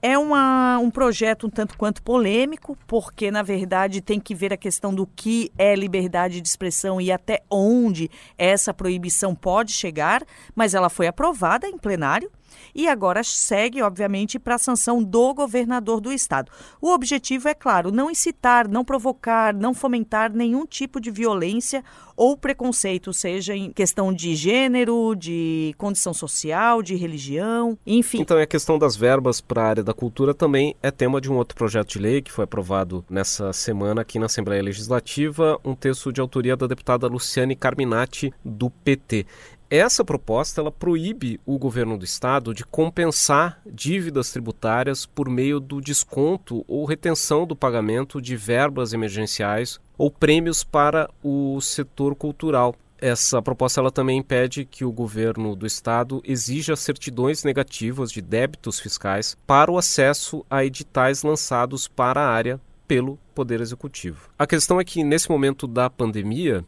É 0.04 0.18
uma, 0.18 0.78
um 0.78 0.90
projeto 0.90 1.46
um 1.46 1.50
tanto 1.50 1.78
quanto 1.78 2.02
polêmico, 2.02 2.76
porque, 2.88 3.30
na 3.30 3.40
verdade, 3.40 4.00
tem 4.00 4.18
que 4.18 4.34
ver 4.34 4.52
a 4.52 4.56
questão 4.56 4.92
do 4.92 5.06
que 5.06 5.52
é 5.56 5.76
liberdade 5.76 6.40
de 6.40 6.48
expressão 6.48 7.00
e 7.00 7.12
até 7.12 7.44
onde 7.48 8.10
essa 8.36 8.74
proibição 8.74 9.32
pode 9.32 9.70
chegar, 9.70 10.24
mas 10.56 10.74
ela 10.74 10.90
foi 10.90 11.06
aprovada 11.06 11.68
em 11.68 11.78
plenário 11.78 12.28
e 12.74 12.88
agora 12.88 13.22
segue, 13.22 13.82
obviamente, 13.82 14.38
para 14.38 14.56
a 14.56 14.58
sanção 14.58 15.02
do 15.02 15.34
governador 15.34 16.00
do 16.00 16.12
estado. 16.12 16.50
O 16.80 16.92
objetivo 16.92 17.48
é, 17.48 17.54
claro, 17.54 17.90
não 17.90 18.10
incitar, 18.10 18.68
não 18.68 18.84
provocar, 18.84 19.54
não 19.54 19.74
fomentar 19.74 20.32
nenhum 20.32 20.66
tipo 20.66 21.00
de 21.00 21.10
violência 21.10 21.84
ou 22.16 22.36
preconceito, 22.36 23.12
seja 23.12 23.54
em 23.56 23.72
questão 23.72 24.12
de 24.12 24.34
gênero, 24.34 25.14
de 25.14 25.74
condição 25.78 26.12
social, 26.12 26.82
de 26.82 26.94
religião, 26.94 27.78
enfim. 27.86 28.20
Então, 28.20 28.38
a 28.38 28.46
questão 28.46 28.78
das 28.78 28.96
verbas 28.96 29.40
para 29.40 29.62
a 29.62 29.66
área 29.66 29.82
da 29.82 29.94
cultura 29.94 30.34
também 30.34 30.76
é 30.82 30.90
tema 30.90 31.20
de 31.20 31.30
um 31.30 31.36
outro 31.36 31.56
projeto 31.56 31.88
de 31.90 31.98
lei 31.98 32.22
que 32.22 32.30
foi 32.30 32.44
aprovado 32.44 33.04
nessa 33.08 33.52
semana 33.52 34.02
aqui 34.02 34.18
na 34.18 34.26
Assembleia 34.26 34.62
Legislativa, 34.62 35.58
um 35.64 35.74
texto 35.74 36.12
de 36.12 36.20
autoria 36.20 36.56
da 36.56 36.66
deputada 36.66 37.06
Luciane 37.06 37.56
Carminati, 37.56 38.32
do 38.44 38.70
PT. 38.70 39.26
Essa 39.74 40.04
proposta 40.04 40.60
ela 40.60 40.70
proíbe 40.70 41.40
o 41.46 41.58
governo 41.58 41.96
do 41.96 42.04
estado 42.04 42.52
de 42.52 42.62
compensar 42.62 43.58
dívidas 43.64 44.30
tributárias 44.30 45.06
por 45.06 45.30
meio 45.30 45.58
do 45.58 45.80
desconto 45.80 46.62
ou 46.68 46.84
retenção 46.84 47.46
do 47.46 47.56
pagamento 47.56 48.20
de 48.20 48.36
verbas 48.36 48.92
emergenciais 48.92 49.80
ou 49.96 50.10
prêmios 50.10 50.62
para 50.62 51.08
o 51.24 51.58
setor 51.62 52.14
cultural. 52.14 52.76
essa 53.00 53.40
proposta 53.40 53.80
ela 53.80 53.90
também 53.90 54.18
impede 54.18 54.66
que 54.66 54.84
o 54.84 54.92
governo 54.92 55.56
do 55.56 55.66
estado 55.66 56.20
exija 56.22 56.76
certidões 56.76 57.42
negativas 57.42 58.12
de 58.12 58.20
débitos 58.20 58.78
fiscais 58.78 59.38
para 59.46 59.72
o 59.72 59.78
acesso 59.78 60.44
a 60.50 60.62
editais 60.66 61.22
lançados 61.22 61.88
para 61.88 62.20
a 62.20 62.28
área 62.28 62.60
pelo 62.86 63.18
Poder 63.34 63.62
Executivo. 63.62 64.28
A 64.38 64.46
questão 64.46 64.78
é 64.78 64.84
que 64.84 65.02
nesse 65.02 65.30
momento 65.30 65.66
da 65.66 65.88
pandemia, 65.88 66.62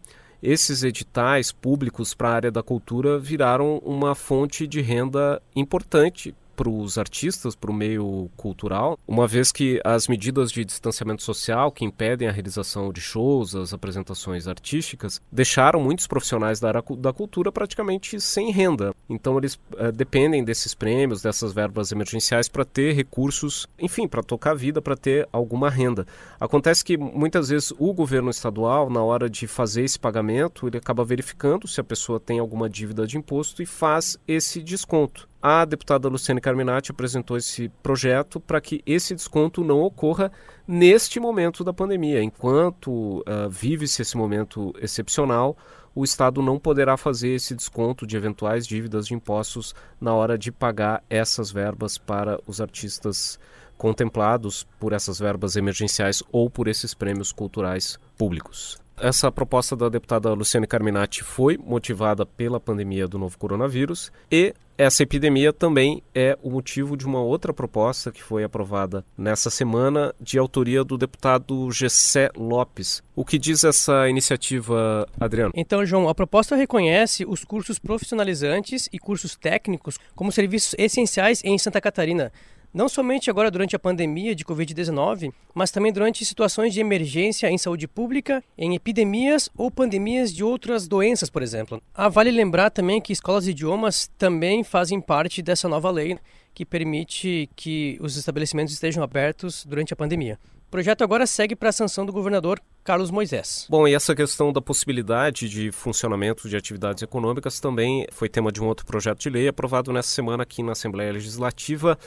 esses 0.44 0.82
editais 0.82 1.50
públicos 1.50 2.12
para 2.12 2.28
a 2.28 2.34
área 2.34 2.50
da 2.50 2.62
cultura 2.62 3.18
viraram 3.18 3.78
uma 3.78 4.14
fonte 4.14 4.66
de 4.66 4.82
renda 4.82 5.40
importante 5.56 6.34
para 6.54 6.68
os 6.68 6.96
artistas, 6.98 7.54
para 7.54 7.70
o 7.70 7.74
meio 7.74 8.30
cultural, 8.36 8.98
uma 9.06 9.26
vez 9.26 9.52
que 9.52 9.80
as 9.84 10.08
medidas 10.08 10.50
de 10.50 10.64
distanciamento 10.64 11.22
social 11.22 11.70
que 11.70 11.84
impedem 11.84 12.28
a 12.28 12.32
realização 12.32 12.92
de 12.92 13.00
shows, 13.00 13.54
as 13.54 13.72
apresentações 13.72 14.46
artísticas, 14.46 15.20
deixaram 15.30 15.80
muitos 15.80 16.06
profissionais 16.06 16.60
da 16.60 16.68
área 16.68 16.84
da 16.98 17.12
cultura 17.12 17.50
praticamente 17.50 18.20
sem 18.20 18.50
renda. 18.50 18.94
Então 19.08 19.36
eles 19.38 19.58
é, 19.76 19.92
dependem 19.92 20.44
desses 20.44 20.74
prêmios, 20.74 21.22
dessas 21.22 21.52
verbas 21.52 21.92
emergenciais 21.92 22.48
para 22.48 22.64
ter 22.64 22.92
recursos, 22.92 23.66
enfim, 23.78 24.06
para 24.08 24.22
tocar 24.22 24.52
a 24.52 24.54
vida, 24.54 24.80
para 24.80 24.96
ter 24.96 25.28
alguma 25.32 25.68
renda. 25.68 26.06
Acontece 26.38 26.84
que 26.84 26.96
muitas 26.96 27.48
vezes 27.48 27.72
o 27.78 27.92
governo 27.92 28.30
estadual, 28.30 28.88
na 28.88 29.02
hora 29.02 29.28
de 29.28 29.46
fazer 29.46 29.84
esse 29.84 29.98
pagamento, 29.98 30.66
ele 30.66 30.78
acaba 30.78 31.04
verificando 31.04 31.66
se 31.66 31.80
a 31.80 31.84
pessoa 31.84 32.20
tem 32.20 32.38
alguma 32.38 32.68
dívida 32.68 33.06
de 33.06 33.18
imposto 33.18 33.62
e 33.62 33.66
faz 33.66 34.18
esse 34.26 34.62
desconto. 34.62 35.28
A 35.46 35.66
deputada 35.66 36.08
Luciane 36.08 36.40
Carminati 36.40 36.90
apresentou 36.90 37.36
esse 37.36 37.68
projeto 37.82 38.40
para 38.40 38.62
que 38.62 38.82
esse 38.86 39.14
desconto 39.14 39.62
não 39.62 39.82
ocorra 39.82 40.32
neste 40.66 41.20
momento 41.20 41.62
da 41.62 41.70
pandemia. 41.70 42.22
Enquanto 42.22 43.18
uh, 43.18 43.50
vive-se 43.50 44.00
esse 44.00 44.16
momento 44.16 44.72
excepcional, 44.80 45.54
o 45.94 46.02
Estado 46.02 46.40
não 46.40 46.58
poderá 46.58 46.96
fazer 46.96 47.34
esse 47.34 47.54
desconto 47.54 48.06
de 48.06 48.16
eventuais 48.16 48.66
dívidas 48.66 49.06
de 49.06 49.12
impostos 49.12 49.74
na 50.00 50.14
hora 50.14 50.38
de 50.38 50.50
pagar 50.50 51.04
essas 51.10 51.50
verbas 51.50 51.98
para 51.98 52.40
os 52.46 52.58
artistas 52.58 53.38
contemplados 53.76 54.66
por 54.80 54.94
essas 54.94 55.18
verbas 55.18 55.56
emergenciais 55.56 56.22
ou 56.32 56.48
por 56.48 56.68
esses 56.68 56.94
prêmios 56.94 57.32
culturais 57.32 57.98
públicos. 58.16 58.82
Essa 58.98 59.30
proposta 59.30 59.74
da 59.74 59.88
deputada 59.88 60.32
Luciane 60.32 60.66
Carminati 60.66 61.24
foi 61.24 61.58
motivada 61.58 62.24
pela 62.24 62.60
pandemia 62.60 63.08
do 63.08 63.18
novo 63.18 63.36
coronavírus 63.36 64.12
e 64.30 64.54
essa 64.76 65.04
epidemia 65.04 65.52
também 65.52 66.02
é 66.12 66.36
o 66.42 66.50
motivo 66.50 66.96
de 66.96 67.06
uma 67.06 67.20
outra 67.20 67.52
proposta 67.52 68.10
que 68.10 68.20
foi 68.20 68.42
aprovada 68.42 69.04
nessa 69.16 69.48
semana, 69.48 70.12
de 70.20 70.36
autoria 70.36 70.82
do 70.82 70.98
deputado 70.98 71.70
Gessé 71.70 72.28
Lopes. 72.36 73.00
O 73.14 73.24
que 73.24 73.38
diz 73.38 73.62
essa 73.62 74.08
iniciativa, 74.08 75.06
Adriano? 75.18 75.52
Então, 75.54 75.86
João, 75.86 76.08
a 76.08 76.14
proposta 76.14 76.56
reconhece 76.56 77.24
os 77.24 77.44
cursos 77.44 77.78
profissionalizantes 77.78 78.88
e 78.92 78.98
cursos 78.98 79.36
técnicos 79.36 79.96
como 80.14 80.32
serviços 80.32 80.74
essenciais 80.76 81.40
em 81.44 81.56
Santa 81.56 81.80
Catarina, 81.80 82.32
não 82.74 82.88
somente 82.88 83.30
agora 83.30 83.52
durante 83.52 83.76
a 83.76 83.78
pandemia 83.78 84.34
de 84.34 84.44
Covid-19, 84.44 85.32
mas 85.54 85.70
também 85.70 85.92
durante 85.92 86.24
situações 86.24 86.74
de 86.74 86.80
emergência 86.80 87.48
em 87.48 87.56
saúde 87.56 87.86
pública, 87.86 88.42
em 88.58 88.74
epidemias 88.74 89.48
ou 89.56 89.70
pandemias 89.70 90.34
de 90.34 90.42
outras 90.42 90.88
doenças, 90.88 91.30
por 91.30 91.40
exemplo. 91.40 91.80
Ah, 91.94 92.08
vale 92.08 92.32
lembrar 92.32 92.70
também 92.70 93.00
que 93.00 93.12
escolas 93.12 93.44
de 93.44 93.52
idiomas 93.52 94.10
também 94.18 94.64
fazem 94.64 95.00
parte 95.00 95.40
dessa 95.40 95.68
nova 95.68 95.88
lei 95.88 96.18
que 96.52 96.64
permite 96.64 97.48
que 97.54 97.96
os 98.00 98.16
estabelecimentos 98.16 98.74
estejam 98.74 99.02
abertos 99.02 99.64
durante 99.64 99.92
a 99.92 99.96
pandemia. 99.96 100.38
O 100.68 100.70
projeto 100.70 101.02
agora 101.02 101.26
segue 101.26 101.54
para 101.54 101.68
a 101.68 101.72
sanção 101.72 102.04
do 102.04 102.12
governador 102.12 102.60
Carlos 102.84 103.10
Moisés. 103.10 103.66
Bom, 103.70 103.88
e 103.88 103.94
essa 103.94 104.14
questão 104.14 104.52
da 104.52 104.60
possibilidade 104.60 105.48
de 105.48 105.72
funcionamento 105.72 106.50
de 106.50 106.56
atividades 106.56 107.02
econômicas 107.02 107.58
também 107.58 108.06
foi 108.12 108.28
tema 108.28 108.52
de 108.52 108.62
um 108.62 108.66
outro 108.66 108.84
projeto 108.84 109.20
de 109.20 109.30
lei 109.30 109.48
aprovado 109.48 109.90
nessa 109.90 110.10
semana 110.10 110.42
aqui 110.42 110.62
na 110.62 110.72
Assembleia 110.72 111.10
Legislativa 111.10 111.98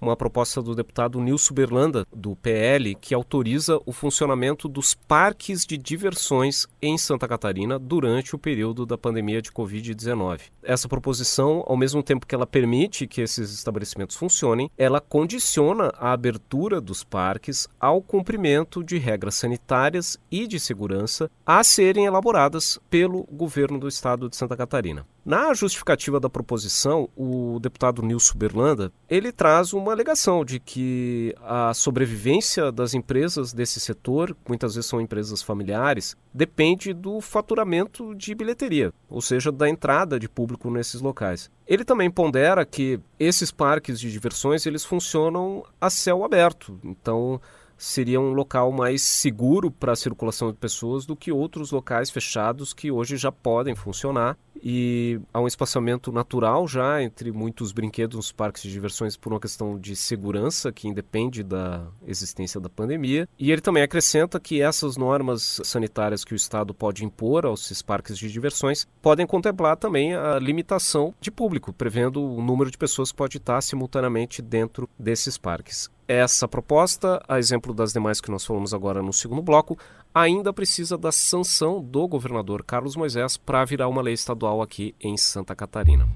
uma 0.00 0.16
proposta 0.16 0.62
do 0.62 0.74
deputado 0.74 1.20
Nilson 1.20 1.54
Berlanda, 1.54 2.06
do 2.14 2.36
PL, 2.36 2.94
que 2.94 3.14
autoriza 3.14 3.80
o 3.86 3.92
funcionamento 3.92 4.68
dos 4.68 4.94
parques 4.94 5.64
de 5.64 5.76
diversões 5.76 6.66
em 6.80 6.98
Santa 6.98 7.26
Catarina 7.26 7.78
durante 7.78 8.34
o 8.34 8.38
período 8.38 8.84
da 8.84 8.98
pandemia 8.98 9.40
de 9.40 9.50
Covid-19. 9.50 10.40
Essa 10.62 10.88
proposição, 10.88 11.64
ao 11.66 11.76
mesmo 11.76 12.02
tempo 12.02 12.26
que 12.26 12.34
ela 12.34 12.46
permite 12.46 13.06
que 13.06 13.20
esses 13.20 13.52
estabelecimentos 13.52 14.16
funcionem, 14.16 14.70
ela 14.76 15.00
condiciona 15.00 15.92
a 15.96 16.12
abertura 16.12 16.80
dos 16.80 17.04
parques 17.04 17.68
ao 17.80 18.02
cumprimento 18.02 18.82
de 18.82 18.98
regras 18.98 19.36
sanitárias 19.36 20.18
e 20.30 20.46
de 20.46 20.58
segurança 20.58 21.30
a 21.44 21.62
serem 21.62 22.06
elaboradas 22.06 22.78
pelo 22.90 23.24
governo 23.24 23.78
do 23.78 23.88
estado 23.88 24.28
de 24.28 24.36
Santa 24.36 24.56
Catarina. 24.56 25.06
Na 25.24 25.52
justificativa 25.54 26.20
da 26.20 26.30
proposição, 26.30 27.08
o 27.16 27.58
deputado 27.60 28.00
Nilson 28.00 28.38
Berlanda, 28.38 28.92
ele 29.10 29.32
traz 29.32 29.72
uma 29.72 29.90
alegação 29.90 30.44
de 30.44 30.60
que 30.60 31.34
a 31.42 31.74
sobrevivência 31.74 32.70
das 32.70 32.94
empresas 32.94 33.52
desse 33.52 33.80
setor, 33.80 34.36
muitas 34.48 34.76
vezes 34.76 34.88
são 34.88 35.00
empresas 35.00 35.42
familiares, 35.42 36.16
depende 36.32 36.92
do 36.92 37.20
faturamento 37.20 38.14
de 38.14 38.36
bilheteria, 38.36 38.92
ou 39.10 39.20
seja, 39.20 39.50
da 39.50 39.68
entrada 39.68 40.20
de 40.20 40.28
público 40.28 40.70
nesses 40.70 41.00
locais. 41.00 41.50
Ele 41.66 41.84
também 41.84 42.08
pondera 42.08 42.64
que 42.64 43.00
esses 43.18 43.50
parques 43.50 43.98
de 43.98 44.12
diversões, 44.12 44.64
eles 44.64 44.84
funcionam 44.84 45.64
a 45.80 45.90
céu 45.90 46.24
aberto. 46.24 46.78
Então, 46.84 47.40
seria 47.76 48.20
um 48.20 48.32
local 48.32 48.72
mais 48.72 49.02
seguro 49.02 49.70
para 49.70 49.92
a 49.92 49.96
circulação 49.96 50.50
de 50.50 50.58
pessoas 50.58 51.04
do 51.04 51.16
que 51.16 51.32
outros 51.32 51.70
locais 51.70 52.10
fechados 52.10 52.72
que 52.72 52.90
hoje 52.90 53.16
já 53.16 53.30
podem 53.30 53.74
funcionar 53.74 54.36
e 54.62 55.20
há 55.32 55.40
um 55.40 55.46
espaçamento 55.46 56.10
natural 56.10 56.66
já 56.66 57.02
entre 57.02 57.30
muitos 57.30 57.72
brinquedos 57.72 58.16
nos 58.16 58.32
parques 58.32 58.62
de 58.62 58.70
diversões 58.70 59.16
por 59.16 59.32
uma 59.32 59.40
questão 59.40 59.78
de 59.78 59.94
segurança 59.94 60.72
que 60.72 60.88
independe 60.88 61.42
da 61.42 61.86
existência 62.06 62.60
da 62.60 62.68
pandemia. 62.68 63.28
E 63.38 63.52
ele 63.52 63.60
também 63.60 63.82
acrescenta 63.82 64.40
que 64.40 64.60
essas 64.60 64.96
normas 64.96 65.60
sanitárias 65.64 66.24
que 66.24 66.32
o 66.32 66.36
Estado 66.36 66.74
pode 66.74 67.04
impor 67.04 67.46
aos 67.46 67.82
parques 67.82 68.18
de 68.18 68.30
diversões 68.30 68.86
podem 69.02 69.26
contemplar 69.26 69.76
também 69.76 70.14
a 70.14 70.38
limitação 70.38 71.14
de 71.20 71.30
público, 71.30 71.72
prevendo 71.72 72.22
o 72.22 72.42
número 72.42 72.70
de 72.70 72.78
pessoas 72.78 73.10
que 73.10 73.16
pode 73.16 73.36
estar 73.36 73.60
simultaneamente 73.60 74.42
dentro 74.42 74.88
desses 74.98 75.38
parques. 75.38 75.90
Essa 76.08 76.46
proposta, 76.46 77.20
a 77.26 77.36
exemplo 77.36 77.74
das 77.74 77.92
demais 77.92 78.20
que 78.20 78.30
nós 78.30 78.44
falamos 78.44 78.72
agora 78.72 79.02
no 79.02 79.12
segundo 79.12 79.42
bloco, 79.42 79.76
ainda 80.14 80.52
precisa 80.52 80.96
da 80.96 81.10
sanção 81.10 81.82
do 81.82 82.06
governador 82.06 82.62
Carlos 82.62 82.94
Moisés 82.94 83.36
para 83.36 83.64
virar 83.64 83.88
uma 83.88 84.00
lei 84.00 84.14
estadual 84.14 84.62
aqui 84.62 84.94
em 85.00 85.16
Santa 85.16 85.56
Catarina. 85.56 86.06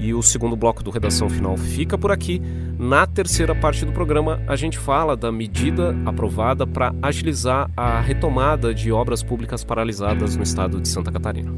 E 0.00 0.12
o 0.12 0.20
segundo 0.20 0.56
bloco 0.56 0.82
do 0.82 0.90
Redação 0.90 1.30
Final 1.30 1.56
fica 1.56 1.96
por 1.96 2.10
aqui. 2.10 2.42
Na 2.76 3.06
terceira 3.06 3.54
parte 3.54 3.84
do 3.84 3.92
programa, 3.92 4.42
a 4.48 4.56
gente 4.56 4.76
fala 4.76 5.16
da 5.16 5.30
medida 5.30 5.94
aprovada 6.04 6.66
para 6.66 6.92
agilizar 7.00 7.70
a 7.76 8.00
retomada 8.00 8.74
de 8.74 8.90
obras 8.90 9.22
públicas 9.22 9.62
paralisadas 9.62 10.34
no 10.34 10.42
estado 10.42 10.80
de 10.80 10.88
Santa 10.88 11.12
Catarina. 11.12 11.52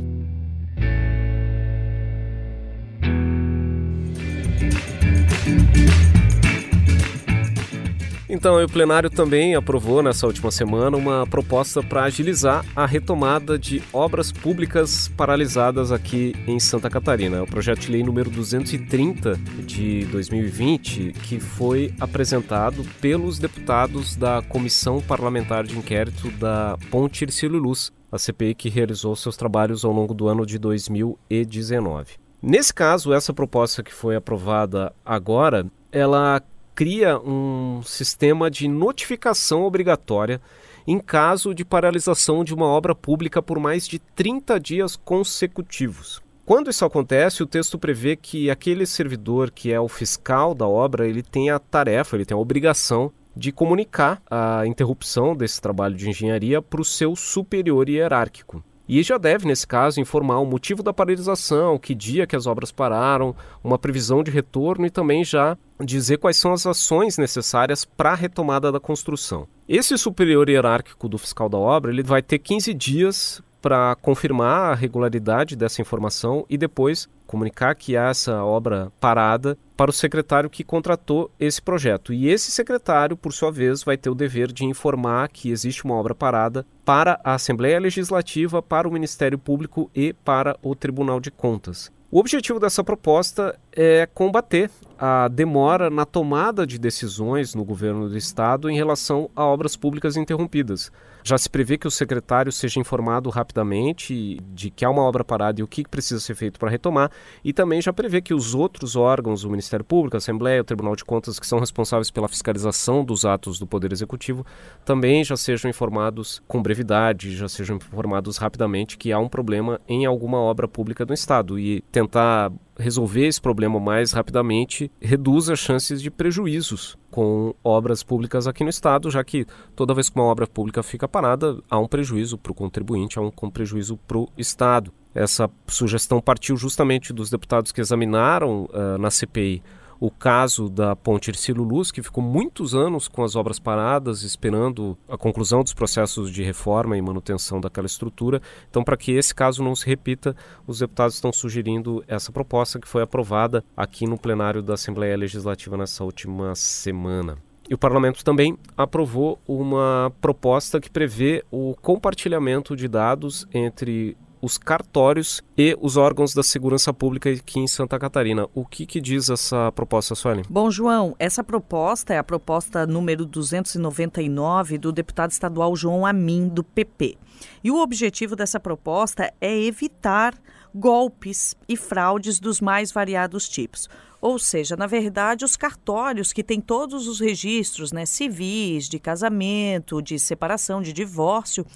Então, 8.34 8.62
o 8.62 8.68
plenário 8.68 9.08
também 9.08 9.54
aprovou 9.54 10.02
nessa 10.02 10.26
última 10.26 10.50
semana 10.50 10.96
uma 10.96 11.24
proposta 11.24 11.82
para 11.82 12.02
agilizar 12.02 12.64
a 12.74 12.84
retomada 12.84 13.56
de 13.56 13.80
obras 13.92 14.32
públicas 14.32 15.06
paralisadas 15.16 15.92
aqui 15.92 16.34
em 16.46 16.58
Santa 16.58 16.90
Catarina. 16.90 17.44
O 17.44 17.46
projeto 17.46 17.80
de 17.80 17.92
lei 17.92 18.02
número 18.02 18.28
230 18.28 19.36
de 19.64 20.04
2020, 20.06 21.12
que 21.22 21.38
foi 21.38 21.94
apresentado 22.00 22.84
pelos 23.00 23.38
deputados 23.38 24.16
da 24.16 24.42
Comissão 24.42 25.00
Parlamentar 25.00 25.64
de 25.64 25.78
Inquérito 25.78 26.28
da 26.32 26.76
Ponte 26.90 27.24
Ercílio 27.24 27.58
Luz, 27.58 27.92
a 28.10 28.18
CPI 28.18 28.56
que 28.56 28.68
realizou 28.68 29.14
seus 29.14 29.36
trabalhos 29.36 29.84
ao 29.84 29.92
longo 29.92 30.12
do 30.12 30.26
ano 30.26 30.44
de 30.44 30.58
2019. 30.58 32.23
Nesse 32.46 32.74
caso, 32.74 33.14
essa 33.14 33.32
proposta 33.32 33.82
que 33.82 33.90
foi 33.90 34.16
aprovada 34.16 34.94
agora, 35.02 35.66
ela 35.90 36.42
cria 36.74 37.18
um 37.18 37.80
sistema 37.82 38.50
de 38.50 38.68
notificação 38.68 39.62
obrigatória 39.62 40.42
em 40.86 40.98
caso 40.98 41.54
de 41.54 41.64
paralisação 41.64 42.44
de 42.44 42.52
uma 42.52 42.66
obra 42.66 42.94
pública 42.94 43.40
por 43.40 43.58
mais 43.58 43.88
de 43.88 43.98
30 43.98 44.60
dias 44.60 44.94
consecutivos. 44.94 46.20
Quando 46.44 46.68
isso 46.68 46.84
acontece, 46.84 47.42
o 47.42 47.46
texto 47.46 47.78
prevê 47.78 48.14
que 48.14 48.50
aquele 48.50 48.84
servidor 48.84 49.50
que 49.50 49.72
é 49.72 49.80
o 49.80 49.88
fiscal 49.88 50.54
da 50.54 50.68
obra, 50.68 51.08
ele 51.08 51.22
tem 51.22 51.48
a 51.48 51.58
tarefa, 51.58 52.14
ele 52.14 52.26
tem 52.26 52.36
a 52.36 52.40
obrigação 52.40 53.10
de 53.34 53.52
comunicar 53.52 54.20
a 54.30 54.66
interrupção 54.66 55.34
desse 55.34 55.62
trabalho 55.62 55.96
de 55.96 56.10
engenharia 56.10 56.60
para 56.60 56.82
o 56.82 56.84
seu 56.84 57.16
superior 57.16 57.88
hierárquico. 57.88 58.62
E 58.88 59.02
já 59.02 59.16
deve, 59.16 59.46
nesse 59.46 59.66
caso, 59.66 60.00
informar 60.00 60.40
o 60.40 60.46
motivo 60.46 60.82
da 60.82 60.92
paralisação, 60.92 61.78
que 61.78 61.94
dia 61.94 62.26
que 62.26 62.36
as 62.36 62.46
obras 62.46 62.70
pararam, 62.70 63.34
uma 63.62 63.78
previsão 63.78 64.22
de 64.22 64.30
retorno 64.30 64.84
e 64.84 64.90
também 64.90 65.24
já 65.24 65.56
dizer 65.80 66.18
quais 66.18 66.36
são 66.36 66.52
as 66.52 66.66
ações 66.66 67.16
necessárias 67.16 67.84
para 67.84 68.12
a 68.12 68.14
retomada 68.14 68.70
da 68.70 68.78
construção. 68.78 69.48
Esse 69.66 69.96
superior 69.96 70.48
hierárquico 70.50 71.08
do 71.08 71.16
fiscal 71.16 71.48
da 71.48 71.56
obra 71.56 71.90
ele 71.90 72.02
vai 72.02 72.20
ter 72.20 72.38
15 72.38 72.74
dias 72.74 73.42
para 73.64 73.94
confirmar 73.94 74.72
a 74.72 74.74
regularidade 74.74 75.56
dessa 75.56 75.80
informação 75.80 76.44
e 76.50 76.58
depois 76.58 77.08
comunicar 77.26 77.74
que 77.74 77.96
há 77.96 78.10
essa 78.10 78.44
obra 78.44 78.92
parada 79.00 79.56
para 79.74 79.90
o 79.90 79.94
secretário 79.94 80.50
que 80.50 80.62
contratou 80.62 81.30
esse 81.40 81.62
projeto. 81.62 82.12
E 82.12 82.28
esse 82.28 82.50
secretário, 82.50 83.16
por 83.16 83.32
sua 83.32 83.50
vez, 83.50 83.82
vai 83.82 83.96
ter 83.96 84.10
o 84.10 84.14
dever 84.14 84.52
de 84.52 84.66
informar 84.66 85.30
que 85.30 85.50
existe 85.50 85.82
uma 85.82 85.94
obra 85.94 86.14
parada 86.14 86.66
para 86.84 87.18
a 87.24 87.32
Assembleia 87.32 87.80
Legislativa, 87.80 88.60
para 88.60 88.86
o 88.86 88.92
Ministério 88.92 89.38
Público 89.38 89.90
e 89.94 90.12
para 90.12 90.58
o 90.62 90.74
Tribunal 90.74 91.18
de 91.18 91.30
Contas. 91.30 91.90
O 92.10 92.18
objetivo 92.18 92.60
dessa 92.60 92.84
proposta 92.84 93.58
é 93.72 94.06
combater 94.12 94.70
a 94.98 95.26
demora 95.26 95.88
na 95.88 96.04
tomada 96.04 96.66
de 96.66 96.78
decisões 96.78 97.54
no 97.54 97.64
governo 97.64 98.10
do 98.10 98.16
estado 98.18 98.68
em 98.68 98.76
relação 98.76 99.30
a 99.34 99.42
obras 99.46 99.74
públicas 99.74 100.18
interrompidas. 100.18 100.92
Já 101.26 101.38
se 101.38 101.48
prevê 101.48 101.78
que 101.78 101.88
o 101.88 101.90
secretário 101.90 102.52
seja 102.52 102.78
informado 102.78 103.30
rapidamente 103.30 104.38
de 104.52 104.68
que 104.68 104.84
há 104.84 104.90
uma 104.90 105.00
obra 105.00 105.24
parada 105.24 105.58
e 105.58 105.64
o 105.64 105.66
que 105.66 105.82
precisa 105.88 106.20
ser 106.20 106.34
feito 106.34 106.60
para 106.60 106.68
retomar, 106.68 107.10
e 107.42 107.50
também 107.50 107.80
já 107.80 107.94
prevê 107.94 108.20
que 108.20 108.34
os 108.34 108.54
outros 108.54 108.94
órgãos, 108.94 109.42
o 109.42 109.48
Ministério 109.48 109.86
Público, 109.86 110.16
a 110.16 110.18
Assembleia, 110.18 110.60
o 110.60 110.64
Tribunal 110.64 110.94
de 110.94 111.02
Contas, 111.02 111.40
que 111.40 111.46
são 111.46 111.58
responsáveis 111.58 112.10
pela 112.10 112.28
fiscalização 112.28 113.02
dos 113.02 113.24
atos 113.24 113.58
do 113.58 113.66
Poder 113.66 113.90
Executivo, 113.90 114.44
também 114.84 115.24
já 115.24 115.34
sejam 115.34 115.70
informados 115.70 116.42
com 116.46 116.62
brevidade, 116.62 117.34
já 117.34 117.48
sejam 117.48 117.76
informados 117.76 118.36
rapidamente 118.36 118.98
que 118.98 119.10
há 119.10 119.18
um 119.18 119.28
problema 119.28 119.80
em 119.88 120.04
alguma 120.04 120.36
obra 120.36 120.68
pública 120.68 121.06
do 121.06 121.14
Estado. 121.14 121.58
E 121.58 121.80
tentar 121.90 122.52
resolver 122.78 123.26
esse 123.26 123.40
problema 123.40 123.78
mais 123.78 124.12
rapidamente 124.12 124.90
reduz 125.00 125.48
as 125.48 125.58
chances 125.58 126.02
de 126.02 126.10
prejuízos 126.10 126.96
com 127.10 127.54
obras 127.62 128.02
públicas 128.02 128.46
aqui 128.46 128.64
no 128.64 128.70
estado, 128.70 129.10
já 129.10 129.22
que 129.22 129.46
toda 129.76 129.94
vez 129.94 130.08
que 130.08 130.16
uma 130.16 130.24
obra 130.24 130.46
pública 130.46 130.82
fica 130.82 131.06
parada, 131.06 131.58
há 131.70 131.78
um 131.78 131.86
prejuízo 131.86 132.36
para 132.36 132.50
o 132.50 132.54
contribuinte, 132.54 133.18
há 133.18 133.22
um, 133.22 133.30
prejuízo 133.50 133.96
para 133.96 134.18
o 134.18 134.28
estado. 134.36 134.92
Essa 135.14 135.48
sugestão 135.68 136.20
partiu 136.20 136.56
justamente 136.56 137.12
dos 137.12 137.30
deputados 137.30 137.70
que 137.70 137.80
examinaram 137.80 138.64
uh, 138.64 138.98
na 138.98 139.10
CPI 139.10 139.62
o 140.04 140.10
caso 140.10 140.68
da 140.68 140.94
Ponte 140.94 141.30
Ercílio 141.30 141.62
Luz, 141.62 141.90
que 141.90 142.02
ficou 142.02 142.22
muitos 142.22 142.74
anos 142.74 143.08
com 143.08 143.24
as 143.24 143.34
obras 143.34 143.58
paradas, 143.58 144.22
esperando 144.22 144.98
a 145.08 145.16
conclusão 145.16 145.62
dos 145.62 145.72
processos 145.72 146.30
de 146.30 146.42
reforma 146.42 146.94
e 146.94 147.00
manutenção 147.00 147.58
daquela 147.58 147.86
estrutura. 147.86 148.42
Então, 148.68 148.84
para 148.84 148.98
que 148.98 149.12
esse 149.12 149.34
caso 149.34 149.64
não 149.64 149.74
se 149.74 149.86
repita, 149.86 150.36
os 150.66 150.80
deputados 150.80 151.14
estão 151.14 151.32
sugerindo 151.32 152.04
essa 152.06 152.30
proposta 152.30 152.78
que 152.78 152.86
foi 152.86 153.02
aprovada 153.02 153.64
aqui 153.74 154.06
no 154.06 154.18
plenário 154.18 154.62
da 154.62 154.74
Assembleia 154.74 155.16
Legislativa 155.16 155.74
nessa 155.74 156.04
última 156.04 156.54
semana. 156.54 157.38
E 157.66 157.72
o 157.72 157.78
parlamento 157.78 158.22
também 158.22 158.58
aprovou 158.76 159.38
uma 159.48 160.12
proposta 160.20 160.78
que 160.82 160.90
prevê 160.90 161.42
o 161.50 161.74
compartilhamento 161.80 162.76
de 162.76 162.86
dados 162.86 163.46
entre 163.54 164.18
os 164.44 164.58
cartórios 164.58 165.42
e 165.56 165.74
os 165.80 165.96
órgãos 165.96 166.34
da 166.34 166.42
segurança 166.42 166.92
pública 166.92 167.30
aqui 167.30 167.58
em 167.58 167.66
Santa 167.66 167.98
Catarina. 167.98 168.46
O 168.54 168.66
que, 168.66 168.84
que 168.84 169.00
diz 169.00 169.30
essa 169.30 169.72
proposta, 169.72 170.14
Sueli? 170.14 170.42
Bom, 170.50 170.70
João, 170.70 171.16
essa 171.18 171.42
proposta 171.42 172.12
é 172.12 172.18
a 172.18 172.22
proposta 172.22 172.86
número 172.86 173.24
299 173.24 174.76
do 174.76 174.92
deputado 174.92 175.30
estadual 175.30 175.74
João 175.74 176.04
Amin, 176.04 176.46
do 176.46 176.62
PP. 176.62 177.16
E 177.62 177.70
o 177.70 177.80
objetivo 177.80 178.36
dessa 178.36 178.60
proposta 178.60 179.32
é 179.40 179.58
evitar 179.58 180.34
golpes 180.74 181.56
e 181.66 181.74
fraudes 181.74 182.38
dos 182.38 182.60
mais 182.60 182.92
variados 182.92 183.48
tipos. 183.48 183.88
Ou 184.24 184.38
seja, 184.38 184.74
na 184.74 184.86
verdade, 184.86 185.44
os 185.44 185.54
cartórios 185.54 186.32
que 186.32 186.42
têm 186.42 186.58
todos 186.58 187.06
os 187.06 187.20
registros 187.20 187.92
né, 187.92 188.06
civis, 188.06 188.88
de 188.88 188.98
casamento, 188.98 190.00
de 190.00 190.18
separação, 190.18 190.80
de 190.80 190.94
divórcio, 190.94 191.66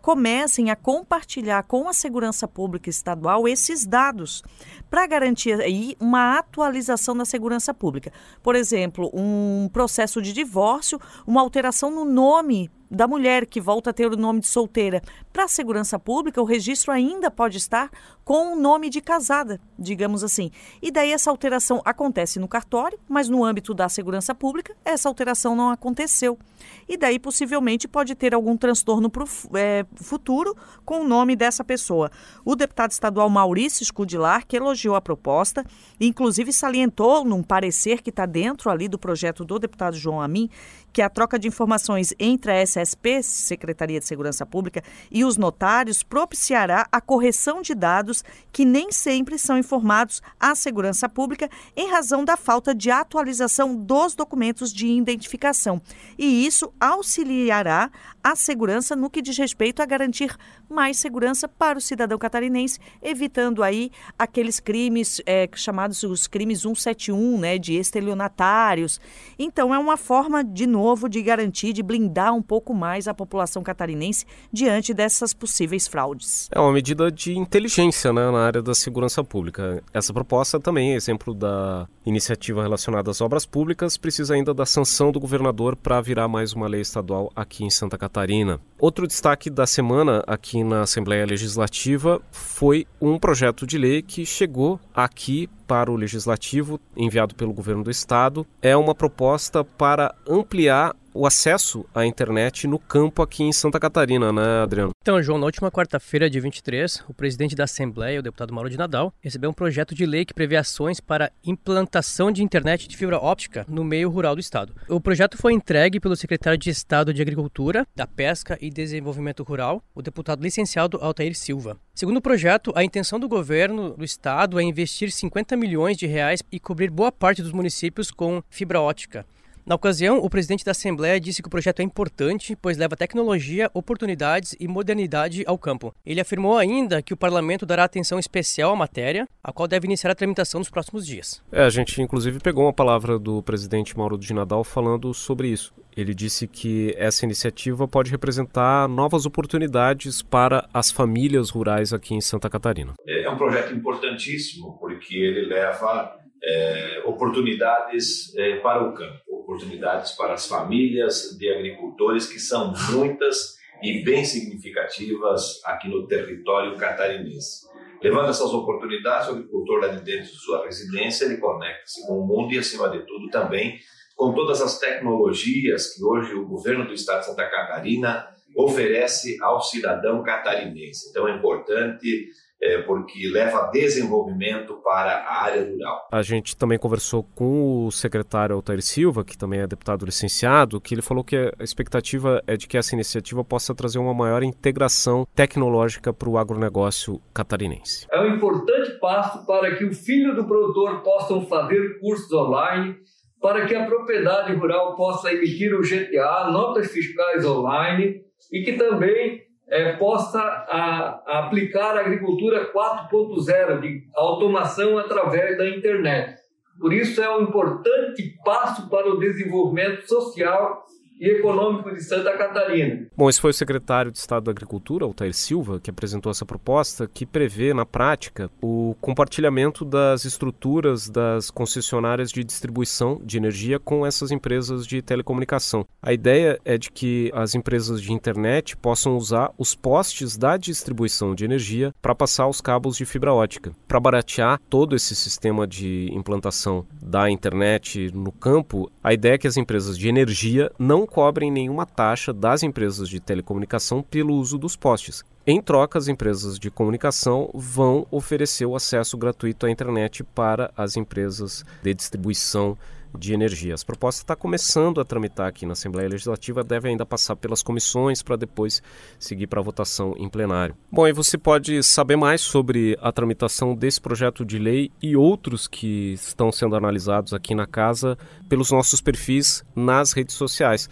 comecem 0.00 0.70
a 0.70 0.76
compartilhar 0.76 1.64
com 1.64 1.86
a 1.86 1.92
segurança 1.92 2.48
pública 2.48 2.88
estadual 2.88 3.46
esses 3.46 3.84
dados 3.84 4.42
para 4.88 5.06
garantir 5.06 5.60
aí 5.60 5.96
uma 6.00 6.38
atualização 6.38 7.14
da 7.14 7.26
segurança 7.26 7.74
pública. 7.74 8.10
Por 8.42 8.56
exemplo, 8.56 9.10
um 9.12 9.68
processo 9.70 10.22
de 10.22 10.32
divórcio, 10.32 10.98
uma 11.26 11.42
alteração 11.42 11.90
no 11.90 12.06
nome 12.06 12.70
da 12.90 13.06
mulher 13.06 13.44
que 13.44 13.60
volta 13.60 13.90
a 13.90 13.92
ter 13.92 14.10
o 14.10 14.16
nome 14.16 14.40
de 14.40 14.46
solteira. 14.46 15.02
Para 15.30 15.44
a 15.44 15.48
segurança 15.48 15.98
pública, 15.98 16.40
o 16.40 16.44
registro 16.44 16.90
ainda 16.90 17.30
pode 17.30 17.58
estar 17.58 17.90
com 18.28 18.52
o 18.52 18.56
nome 18.56 18.90
de 18.90 19.00
casada, 19.00 19.58
digamos 19.78 20.22
assim. 20.22 20.50
E 20.82 20.90
daí 20.90 21.12
essa 21.12 21.30
alteração 21.30 21.80
acontece 21.82 22.38
no 22.38 22.46
cartório, 22.46 23.00
mas 23.08 23.26
no 23.26 23.42
âmbito 23.42 23.72
da 23.72 23.88
segurança 23.88 24.34
pública, 24.34 24.76
essa 24.84 25.08
alteração 25.08 25.56
não 25.56 25.70
aconteceu. 25.70 26.38
E 26.86 26.98
daí 26.98 27.18
possivelmente 27.18 27.88
pode 27.88 28.14
ter 28.14 28.34
algum 28.34 28.54
transtorno 28.54 29.08
para 29.08 29.24
é, 29.54 29.86
futuro 29.96 30.54
com 30.84 31.00
o 31.00 31.08
nome 31.08 31.34
dessa 31.34 31.64
pessoa. 31.64 32.10
O 32.44 32.54
deputado 32.54 32.90
estadual 32.90 33.30
Maurício 33.30 33.82
Scudilar, 33.82 34.46
que 34.46 34.58
elogiou 34.58 34.94
a 34.94 35.00
proposta, 35.00 35.64
inclusive 35.98 36.52
salientou 36.52 37.24
num 37.24 37.42
parecer 37.42 38.02
que 38.02 38.10
está 38.10 38.26
dentro 38.26 38.68
ali 38.68 38.88
do 38.88 38.98
projeto 38.98 39.42
do 39.42 39.58
deputado 39.58 39.96
João 39.96 40.20
Amin, 40.20 40.50
que 40.92 41.02
a 41.02 41.08
troca 41.08 41.38
de 41.38 41.48
informações 41.48 42.14
entre 42.18 42.50
a 42.50 42.62
SSP, 42.62 43.22
Secretaria 43.22 44.00
de 44.00 44.06
Segurança 44.06 44.44
Pública, 44.44 44.82
e 45.10 45.24
os 45.24 45.36
notários 45.36 46.02
propiciará 46.02 46.86
a 46.90 47.00
correção 47.00 47.62
de 47.62 47.74
dados 47.74 48.17
que 48.52 48.64
nem 48.64 48.90
sempre 48.92 49.38
são 49.38 49.58
informados 49.58 50.22
à 50.38 50.54
segurança 50.54 51.08
pública 51.08 51.50
em 51.76 51.90
razão 51.90 52.24
da 52.24 52.36
falta 52.36 52.74
de 52.74 52.90
atualização 52.90 53.74
dos 53.74 54.14
documentos 54.14 54.72
de 54.72 54.86
identificação. 54.86 55.80
E 56.18 56.46
isso 56.46 56.72
auxiliará 56.80 57.90
a 58.22 58.36
segurança 58.36 58.96
no 58.96 59.10
que 59.10 59.22
diz 59.22 59.36
respeito 59.38 59.82
a 59.82 59.86
garantir 59.86 60.36
mais 60.68 60.98
segurança 60.98 61.48
para 61.48 61.78
o 61.78 61.80
cidadão 61.80 62.18
catarinense, 62.18 62.78
evitando 63.02 63.62
aí 63.62 63.90
aqueles 64.18 64.60
crimes 64.60 65.20
é, 65.26 65.48
chamados 65.54 66.02
os 66.02 66.26
crimes 66.26 66.62
171, 66.62 67.38
né, 67.38 67.58
de 67.58 67.74
estelionatários. 67.74 69.00
Então 69.38 69.74
é 69.74 69.78
uma 69.78 69.96
forma 69.96 70.44
de 70.44 70.66
novo 70.66 71.08
de 71.08 71.22
garantir, 71.22 71.72
de 71.72 71.82
blindar 71.82 72.34
um 72.34 72.42
pouco 72.42 72.74
mais 72.74 73.08
a 73.08 73.14
população 73.14 73.62
catarinense 73.62 74.26
diante 74.52 74.92
dessas 74.92 75.32
possíveis 75.32 75.86
fraudes. 75.86 76.48
É 76.52 76.60
uma 76.60 76.72
medida 76.72 77.10
de 77.10 77.36
inteligência 77.36 78.12
né, 78.12 78.30
na 78.30 78.44
área 78.44 78.62
da 78.62 78.74
segurança 78.74 79.24
pública. 79.24 79.82
Essa 79.92 80.12
proposta 80.12 80.60
também, 80.60 80.94
exemplo 80.94 81.34
da 81.34 81.88
iniciativa 82.04 82.62
relacionada 82.62 83.10
às 83.10 83.20
obras 83.20 83.46
públicas, 83.46 83.96
precisa 83.96 84.34
ainda 84.34 84.52
da 84.52 84.66
sanção 84.66 85.12
do 85.12 85.20
governador 85.20 85.76
para 85.76 86.00
virar 86.00 86.28
mais 86.28 86.52
uma 86.52 86.66
lei 86.66 86.80
estadual 86.80 87.30
aqui 87.34 87.64
em 87.64 87.70
Santa 87.70 87.96
Catarina. 87.96 88.60
Outro 88.78 89.06
destaque 89.06 89.50
da 89.50 89.66
semana 89.66 90.22
aqui 90.26 90.57
na 90.64 90.82
Assembleia 90.82 91.26
Legislativa 91.26 92.20
foi 92.30 92.86
um 93.00 93.18
projeto 93.18 93.66
de 93.66 93.78
lei 93.78 94.02
que 94.02 94.24
chegou 94.24 94.80
aqui 94.94 95.48
para 95.66 95.90
o 95.90 95.96
Legislativo, 95.96 96.80
enviado 96.96 97.34
pelo 97.34 97.52
governo 97.52 97.84
do 97.84 97.90
Estado. 97.90 98.46
É 98.62 98.76
uma 98.76 98.94
proposta 98.94 99.62
para 99.62 100.14
ampliar 100.26 100.94
o 101.18 101.26
acesso 101.26 101.84
à 101.92 102.06
internet 102.06 102.68
no 102.68 102.78
campo 102.78 103.22
aqui 103.22 103.42
em 103.42 103.52
Santa 103.52 103.80
Catarina, 103.80 104.32
né, 104.32 104.62
Adriano? 104.62 104.92
Então, 105.02 105.20
João, 105.20 105.36
na 105.36 105.46
última 105.46 105.68
quarta-feira, 105.68 106.30
dia 106.30 106.40
23, 106.40 107.02
o 107.08 107.12
presidente 107.12 107.56
da 107.56 107.64
Assembleia, 107.64 108.20
o 108.20 108.22
deputado 108.22 108.54
Mauro 108.54 108.70
de 108.70 108.78
Nadal, 108.78 109.12
recebeu 109.20 109.50
um 109.50 109.52
projeto 109.52 109.96
de 109.96 110.06
lei 110.06 110.24
que 110.24 110.32
prevê 110.32 110.54
ações 110.54 111.00
para 111.00 111.32
implantação 111.44 112.30
de 112.30 112.44
internet 112.44 112.86
de 112.86 112.96
fibra 112.96 113.18
óptica 113.18 113.66
no 113.68 113.82
meio 113.82 114.08
rural 114.08 114.36
do 114.36 114.40
estado. 114.40 114.72
O 114.88 115.00
projeto 115.00 115.36
foi 115.36 115.52
entregue 115.52 115.98
pelo 115.98 116.14
secretário 116.14 116.56
de 116.56 116.70
Estado 116.70 117.12
de 117.12 117.20
Agricultura, 117.20 117.84
da 117.96 118.06
Pesca 118.06 118.56
e 118.60 118.70
Desenvolvimento 118.70 119.42
Rural, 119.42 119.82
o 119.96 120.02
deputado 120.02 120.40
licenciado 120.40 120.98
Altair 120.98 121.34
Silva. 121.34 121.76
Segundo 121.96 122.18
o 122.18 122.22
projeto, 122.22 122.72
a 122.76 122.84
intenção 122.84 123.18
do 123.18 123.28
governo 123.28 123.96
do 123.96 124.04
estado 124.04 124.60
é 124.60 124.62
investir 124.62 125.10
50 125.10 125.56
milhões 125.56 125.96
de 125.96 126.06
reais 126.06 126.44
e 126.52 126.60
cobrir 126.60 126.90
boa 126.92 127.10
parte 127.10 127.42
dos 127.42 127.50
municípios 127.50 128.12
com 128.12 128.40
fibra 128.48 128.80
óptica. 128.80 129.26
Na 129.68 129.74
ocasião, 129.74 130.16
o 130.16 130.30
presidente 130.30 130.64
da 130.64 130.70
Assembleia 130.70 131.20
disse 131.20 131.42
que 131.42 131.48
o 131.48 131.50
projeto 131.50 131.80
é 131.80 131.82
importante, 131.82 132.56
pois 132.56 132.78
leva 132.78 132.96
tecnologia, 132.96 133.70
oportunidades 133.74 134.56
e 134.58 134.66
modernidade 134.66 135.44
ao 135.46 135.58
campo. 135.58 135.94
Ele 136.06 136.22
afirmou 136.22 136.56
ainda 136.56 137.02
que 137.02 137.12
o 137.12 137.16
parlamento 137.18 137.66
dará 137.66 137.84
atenção 137.84 138.18
especial 138.18 138.72
à 138.72 138.76
matéria, 138.76 139.28
a 139.44 139.52
qual 139.52 139.68
deve 139.68 139.86
iniciar 139.86 140.10
a 140.10 140.14
tramitação 140.14 140.58
nos 140.58 140.70
próximos 140.70 141.06
dias. 141.06 141.42
É, 141.52 141.64
a 141.64 141.68
gente 141.68 142.00
inclusive 142.00 142.40
pegou 142.40 142.64
uma 142.64 142.72
palavra 142.72 143.18
do 143.18 143.42
presidente 143.42 143.94
Mauro 143.94 144.16
de 144.16 144.32
Nadal 144.32 144.64
falando 144.64 145.12
sobre 145.12 145.48
isso. 145.48 145.74
Ele 145.94 146.14
disse 146.14 146.48
que 146.48 146.94
essa 146.96 147.26
iniciativa 147.26 147.86
pode 147.86 148.10
representar 148.10 148.88
novas 148.88 149.26
oportunidades 149.26 150.22
para 150.22 150.66
as 150.72 150.90
famílias 150.90 151.50
rurais 151.50 151.92
aqui 151.92 152.14
em 152.14 152.22
Santa 152.22 152.48
Catarina. 152.48 152.94
É 153.06 153.28
um 153.28 153.36
projeto 153.36 153.74
importantíssimo 153.74 154.78
porque 154.78 155.14
ele 155.14 155.44
leva 155.44 156.16
é, 156.42 157.02
oportunidades 157.04 158.34
é, 158.36 158.56
para 158.56 158.88
o 158.88 158.94
campo, 158.94 159.20
oportunidades 159.48 160.12
para 160.12 160.34
as 160.34 160.46
famílias 160.46 161.34
de 161.38 161.50
agricultores, 161.50 162.26
que 162.26 162.38
são 162.38 162.74
muitas 162.92 163.56
e 163.82 164.04
bem 164.04 164.24
significativas 164.24 165.64
aqui 165.64 165.88
no 165.88 166.06
território 166.06 166.76
catarinense. 166.76 167.66
Levando 168.02 168.28
essas 168.28 168.52
oportunidades, 168.52 169.28
o 169.28 169.32
agricultor 169.32 169.80
lá 169.80 169.88
de 169.88 170.02
dentro 170.02 170.30
de 170.30 170.38
sua 170.38 170.64
residência, 170.64 171.24
ele 171.24 171.38
conecta-se 171.38 172.06
com 172.06 172.20
o 172.20 172.26
mundo 172.26 172.52
e, 172.52 172.58
acima 172.58 172.90
de 172.90 172.98
tudo, 173.06 173.28
também 173.30 173.78
com 174.14 174.34
todas 174.34 174.60
as 174.60 174.78
tecnologias 174.78 175.94
que 175.94 176.04
hoje 176.04 176.34
o 176.34 176.46
governo 176.46 176.86
do 176.86 176.92
estado 176.92 177.20
de 177.20 177.26
Santa 177.26 177.48
Catarina 177.48 178.28
oferece 178.54 179.38
ao 179.40 179.62
cidadão 179.62 180.22
catarinense. 180.22 181.08
Então 181.10 181.26
é 181.26 181.36
importante 181.36 182.28
é, 182.60 182.82
porque 182.82 183.28
leva 183.28 183.70
desenvolvimento 183.72 184.74
para 184.82 185.12
a 185.12 185.44
área 185.44 185.64
rural. 185.64 186.08
A 186.10 186.22
gente 186.22 186.56
também 186.56 186.78
conversou 186.78 187.22
com 187.22 187.86
o 187.86 187.90
secretário 187.90 188.56
Altair 188.56 188.82
Silva, 188.82 189.24
que 189.24 189.38
também 189.38 189.60
é 189.60 189.66
deputado 189.66 190.04
licenciado, 190.04 190.80
que 190.80 190.94
ele 190.94 191.02
falou 191.02 191.22
que 191.22 191.36
a 191.36 191.62
expectativa 191.62 192.42
é 192.46 192.56
de 192.56 192.66
que 192.66 192.76
essa 192.76 192.94
iniciativa 192.94 193.44
possa 193.44 193.74
trazer 193.74 193.98
uma 193.98 194.14
maior 194.14 194.42
integração 194.42 195.26
tecnológica 195.34 196.12
para 196.12 196.28
o 196.28 196.36
agronegócio 196.36 197.20
catarinense. 197.32 198.06
É 198.12 198.20
um 198.20 198.34
importante 198.34 198.98
passo 198.98 199.46
para 199.46 199.76
que 199.76 199.84
o 199.84 199.94
filho 199.94 200.34
do 200.34 200.44
produtor 200.44 201.02
possa 201.02 201.40
fazer 201.42 202.00
cursos 202.00 202.32
online, 202.32 202.96
para 203.40 203.66
que 203.66 203.74
a 203.74 203.86
propriedade 203.86 204.52
rural 204.54 204.96
possa 204.96 205.32
emitir 205.32 205.72
o 205.72 205.82
GTA, 205.82 206.50
notas 206.50 206.90
fiscais 206.90 207.44
online, 207.44 208.20
e 208.52 208.62
que 208.62 208.72
também 208.72 209.47
é, 209.70 209.92
possa 209.92 210.38
a, 210.40 211.22
a 211.26 211.38
aplicar 211.46 211.96
a 211.96 212.00
agricultura 212.00 212.72
4.0 212.72 213.80
de 213.80 214.04
automação 214.14 214.98
através 214.98 215.56
da 215.58 215.68
internet. 215.68 216.38
Por 216.80 216.92
isso 216.92 217.20
é 217.20 217.36
um 217.36 217.42
importante 217.42 218.36
passo 218.44 218.88
para 218.88 219.08
o 219.08 219.18
desenvolvimento 219.18 220.08
social 220.08 220.84
e 221.20 221.28
Econômico 221.28 221.92
de 221.92 222.02
Santa 222.02 222.36
Catarina. 222.36 223.06
Bom, 223.16 223.28
esse 223.28 223.40
foi 223.40 223.50
o 223.50 223.54
secretário 223.54 224.12
de 224.12 224.18
Estado 224.18 224.44
da 224.44 224.50
Agricultura, 224.50 225.04
Altair 225.04 225.34
Silva, 225.34 225.80
que 225.80 225.90
apresentou 225.90 226.30
essa 226.30 226.46
proposta 226.46 227.08
que 227.12 227.26
prevê, 227.26 227.74
na 227.74 227.84
prática, 227.84 228.50
o 228.62 228.94
compartilhamento 229.00 229.84
das 229.84 230.24
estruturas 230.24 231.08
das 231.08 231.50
concessionárias 231.50 232.30
de 232.30 232.44
distribuição 232.44 233.20
de 233.24 233.36
energia 233.36 233.78
com 233.78 234.06
essas 234.06 234.30
empresas 234.30 234.86
de 234.86 235.02
telecomunicação. 235.02 235.84
A 236.00 236.12
ideia 236.12 236.58
é 236.64 236.78
de 236.78 236.90
que 236.90 237.30
as 237.34 237.54
empresas 237.54 238.00
de 238.00 238.12
internet 238.12 238.76
possam 238.76 239.16
usar 239.16 239.52
os 239.58 239.74
postes 239.74 240.36
da 240.36 240.56
distribuição 240.56 241.34
de 241.34 241.44
energia 241.44 241.92
para 242.00 242.14
passar 242.14 242.46
os 242.46 242.60
cabos 242.60 242.96
de 242.96 243.04
fibra 243.04 243.32
ótica. 243.32 243.72
Para 243.86 244.00
baratear 244.00 244.60
todo 244.70 244.94
esse 244.94 245.14
sistema 245.16 245.66
de 245.66 246.08
implantação 246.12 246.86
da 247.02 247.30
internet 247.30 248.10
no 248.14 248.30
campo, 248.30 248.90
a 249.02 249.12
ideia 249.12 249.34
é 249.34 249.38
que 249.38 249.46
as 249.46 249.56
empresas 249.56 249.98
de 249.98 250.08
energia 250.08 250.70
não 250.78 251.07
cobrem 251.08 251.50
nenhuma 251.50 251.84
taxa 251.84 252.32
das 252.32 252.62
empresas 252.62 253.08
de 253.08 253.18
telecomunicação 253.18 254.02
pelo 254.02 254.34
uso 254.34 254.56
dos 254.56 254.76
postes. 254.76 255.24
Em 255.46 255.60
troca, 255.60 255.98
as 255.98 256.06
empresas 256.08 256.58
de 256.58 256.70
comunicação 256.70 257.50
vão 257.54 258.06
oferecer 258.10 258.66
o 258.66 258.76
acesso 258.76 259.16
gratuito 259.16 259.66
à 259.66 259.70
internet 259.70 260.22
para 260.22 260.70
as 260.76 260.96
empresas 260.96 261.64
de 261.82 261.94
distribuição 261.94 262.76
de 263.16 263.32
energia. 263.32 263.74
As 263.74 263.84
propostas 263.84 264.22
está 264.22 264.34
começando 264.34 265.00
a 265.00 265.04
tramitar 265.04 265.46
aqui 265.46 265.64
na 265.66 265.72
Assembleia 265.72 266.08
Legislativa, 266.08 266.64
deve 266.64 266.88
ainda 266.88 267.06
passar 267.06 267.36
pelas 267.36 267.62
comissões 267.62 268.22
para 268.22 268.36
depois 268.36 268.82
seguir 269.18 269.46
para 269.46 269.60
a 269.60 269.62
votação 269.62 270.14
em 270.16 270.28
plenário. 270.28 270.76
Bom, 270.90 271.06
e 271.06 271.12
você 271.12 271.38
pode 271.38 271.82
saber 271.82 272.16
mais 272.16 272.40
sobre 272.40 272.98
a 273.00 273.12
tramitação 273.12 273.74
desse 273.74 274.00
projeto 274.00 274.44
de 274.44 274.58
lei 274.58 274.90
e 275.02 275.16
outros 275.16 275.68
que 275.68 276.12
estão 276.12 276.50
sendo 276.50 276.76
analisados 276.76 277.32
aqui 277.32 277.54
na 277.54 277.66
casa 277.66 278.18
pelos 278.48 278.70
nossos 278.70 279.00
perfis 279.00 279.64
nas 279.74 280.12
redes 280.12 280.34
sociais 280.34 280.88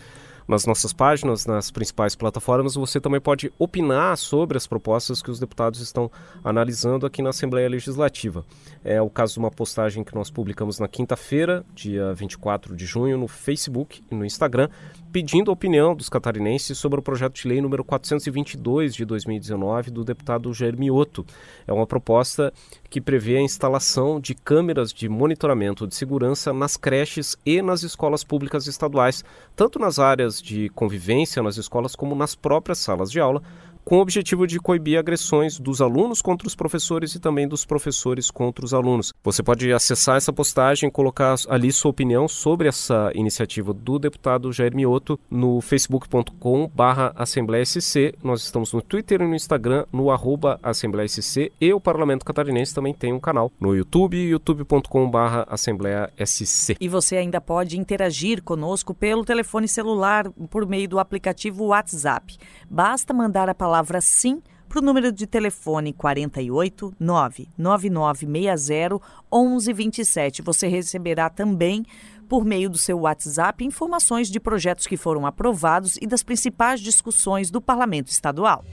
nas 0.47 0.65
nossas 0.65 0.93
páginas, 0.93 1.47
nas 1.47 1.71
principais 1.71 2.15
plataformas, 2.15 2.75
você 2.75 3.01
também 3.01 3.21
pode 3.21 3.53
opinar 3.59 4.17
sobre 4.17 4.57
as 4.57 4.67
propostas 4.67 5.21
que 5.21 5.31
os 5.31 5.41
deputados 5.41 5.81
estão 5.81 6.11
analisando 6.45 7.07
aqui 7.07 7.23
na 7.23 7.31
Assembleia 7.31 7.69
Legislativa. 7.69 8.45
É 8.85 9.01
o 9.03 9.11
caso 9.11 9.35
de 9.35 9.39
uma 9.41 9.51
postagem 9.51 10.05
que 10.05 10.15
nós 10.15 10.31
publicamos 10.31 10.79
na 10.79 10.87
quinta-feira, 10.87 11.65
dia 11.75 12.13
24 12.15 12.77
de 12.77 12.87
junho, 12.87 13.19
no 13.19 13.27
Facebook 13.27 14.03
e 14.11 14.15
no 14.15 14.25
Instagram, 14.25 14.69
pedindo 15.13 15.51
a 15.51 15.55
opinião 15.55 15.95
dos 15.95 16.09
catarinenses 16.09 16.79
sobre 16.79 17.01
o 17.01 17.03
projeto 17.03 17.35
de 17.35 17.49
lei 17.49 17.61
número 17.61 17.85
422 17.85 18.95
de 18.95 19.05
2019 19.05 19.91
do 19.91 20.05
deputado 20.05 20.53
Jair 20.53 20.79
Mioto. 20.79 21.25
É 21.67 21.73
uma 21.73 21.87
proposta 21.87 22.53
que 22.97 23.01
prevê 23.03 23.37
a 23.37 23.43
instalação 23.43 24.19
de 24.19 24.35
câmeras 24.35 24.91
de 24.91 25.07
monitoramento 25.07 25.87
de 25.87 25.95
segurança 25.95 26.51
nas 26.51 26.79
creches 26.79 27.37
e 27.45 27.61
nas 27.61 27.83
escolas 27.83 28.25
públicas 28.25 28.67
estaduais, 28.67 29.23
tanto 29.55 29.79
nas 29.79 29.99
áreas 29.99 30.41
de 30.41 30.71
convivência 30.71 31.43
nas 31.43 31.59
escolas 31.59 31.95
como 31.95 32.15
nas 32.15 32.35
próprias 32.35 32.79
salas 32.79 33.11
de 33.11 33.21
aula, 33.21 33.43
com 33.87 33.99
o 33.99 34.01
objetivo 34.01 34.49
de 34.49 34.59
coibir 34.59 34.99
agressões 34.99 35.61
dos 35.61 35.81
alunos 35.81 36.21
contra 36.21 36.49
os 36.49 36.57
professores 36.57 37.15
e 37.15 37.21
também 37.21 37.47
dos 37.47 37.65
professores 37.65 38.33
contra 38.33 38.65
os 38.65 38.75
alunos. 38.75 39.15
Você 39.23 39.45
pode 39.45 39.73
acessar 39.73 40.17
essa 40.17 40.33
postagem 40.33 40.89
e 40.89 40.93
colocar 40.93 41.37
ali 41.49 41.71
sua 41.71 41.93
opinião 41.93 42.27
sobre 42.27 42.67
essa 42.67 43.13
iniciativa 43.15 43.73
do 43.73 43.97
deputado 44.01 44.53
Jair 44.53 44.75
Mioto 44.75 45.21
no 45.31 45.61
facebook.com 45.61 46.69
barra 46.75 47.13
Assembleia 47.15 47.65
SC. 47.65 48.13
Nós 48.25 48.43
estamos 48.43 48.73
no 48.73 48.83
Twitter 48.83 49.23
e 49.23 49.25
no 49.25 49.37
Instagram, 49.37 49.87
no 49.93 50.11
arroba 50.11 50.59
Assembleia 50.65 51.07
SC 51.07 51.53
e 51.61 51.73
o 51.73 51.81
Parlamento 51.81 52.25
Catarinense 52.25 52.75
também 52.75 52.93
tem 52.93 53.13
um 53.13 53.21
canal 53.21 53.53
no 53.61 53.73
YouTube, 53.73 54.17
youtube.com 54.17 55.09
barra 55.09 55.47
Assembleia 55.49 56.11
SC. 56.19 56.77
E 56.81 56.89
você 56.89 57.19
ainda 57.19 57.41
pode 57.41 57.79
interagir 57.79 58.43
conosco 58.43 58.93
pelo 58.93 59.25
telefone 59.25 59.69
celular 59.69 60.29
por 60.51 60.67
meio 60.67 60.89
do 60.89 60.99
aplicativo 60.99 61.67
WhatsApp. 61.67 62.37
Basta 62.69 63.15
mandar 63.15 63.49
a 63.49 63.55
palavra 63.55 63.76
palavra 63.77 64.01
sim 64.01 64.41
para 64.69 64.79
o 64.79 64.83
número 64.83 65.13
de 65.13 65.27
telefone 65.27 65.93
48 65.93 66.95
99960 66.99 68.99
1127. 69.31 70.41
Você 70.43 70.67
receberá 70.67 71.29
também, 71.29 71.85
por 72.27 72.43
meio 72.45 72.71
do 72.71 72.79
seu 72.79 73.01
WhatsApp, 73.01 73.63
informações 73.65 74.29
de 74.29 74.41
projetos 74.41 74.87
que 74.87 74.97
foram 74.97 75.27
aprovados 75.27 75.99
e 76.01 76.07
das 76.07 76.23
principais 76.23 76.81
discussões 76.81 77.51
do 77.51 77.61
Parlamento 77.61 78.09
Estadual. 78.09 78.65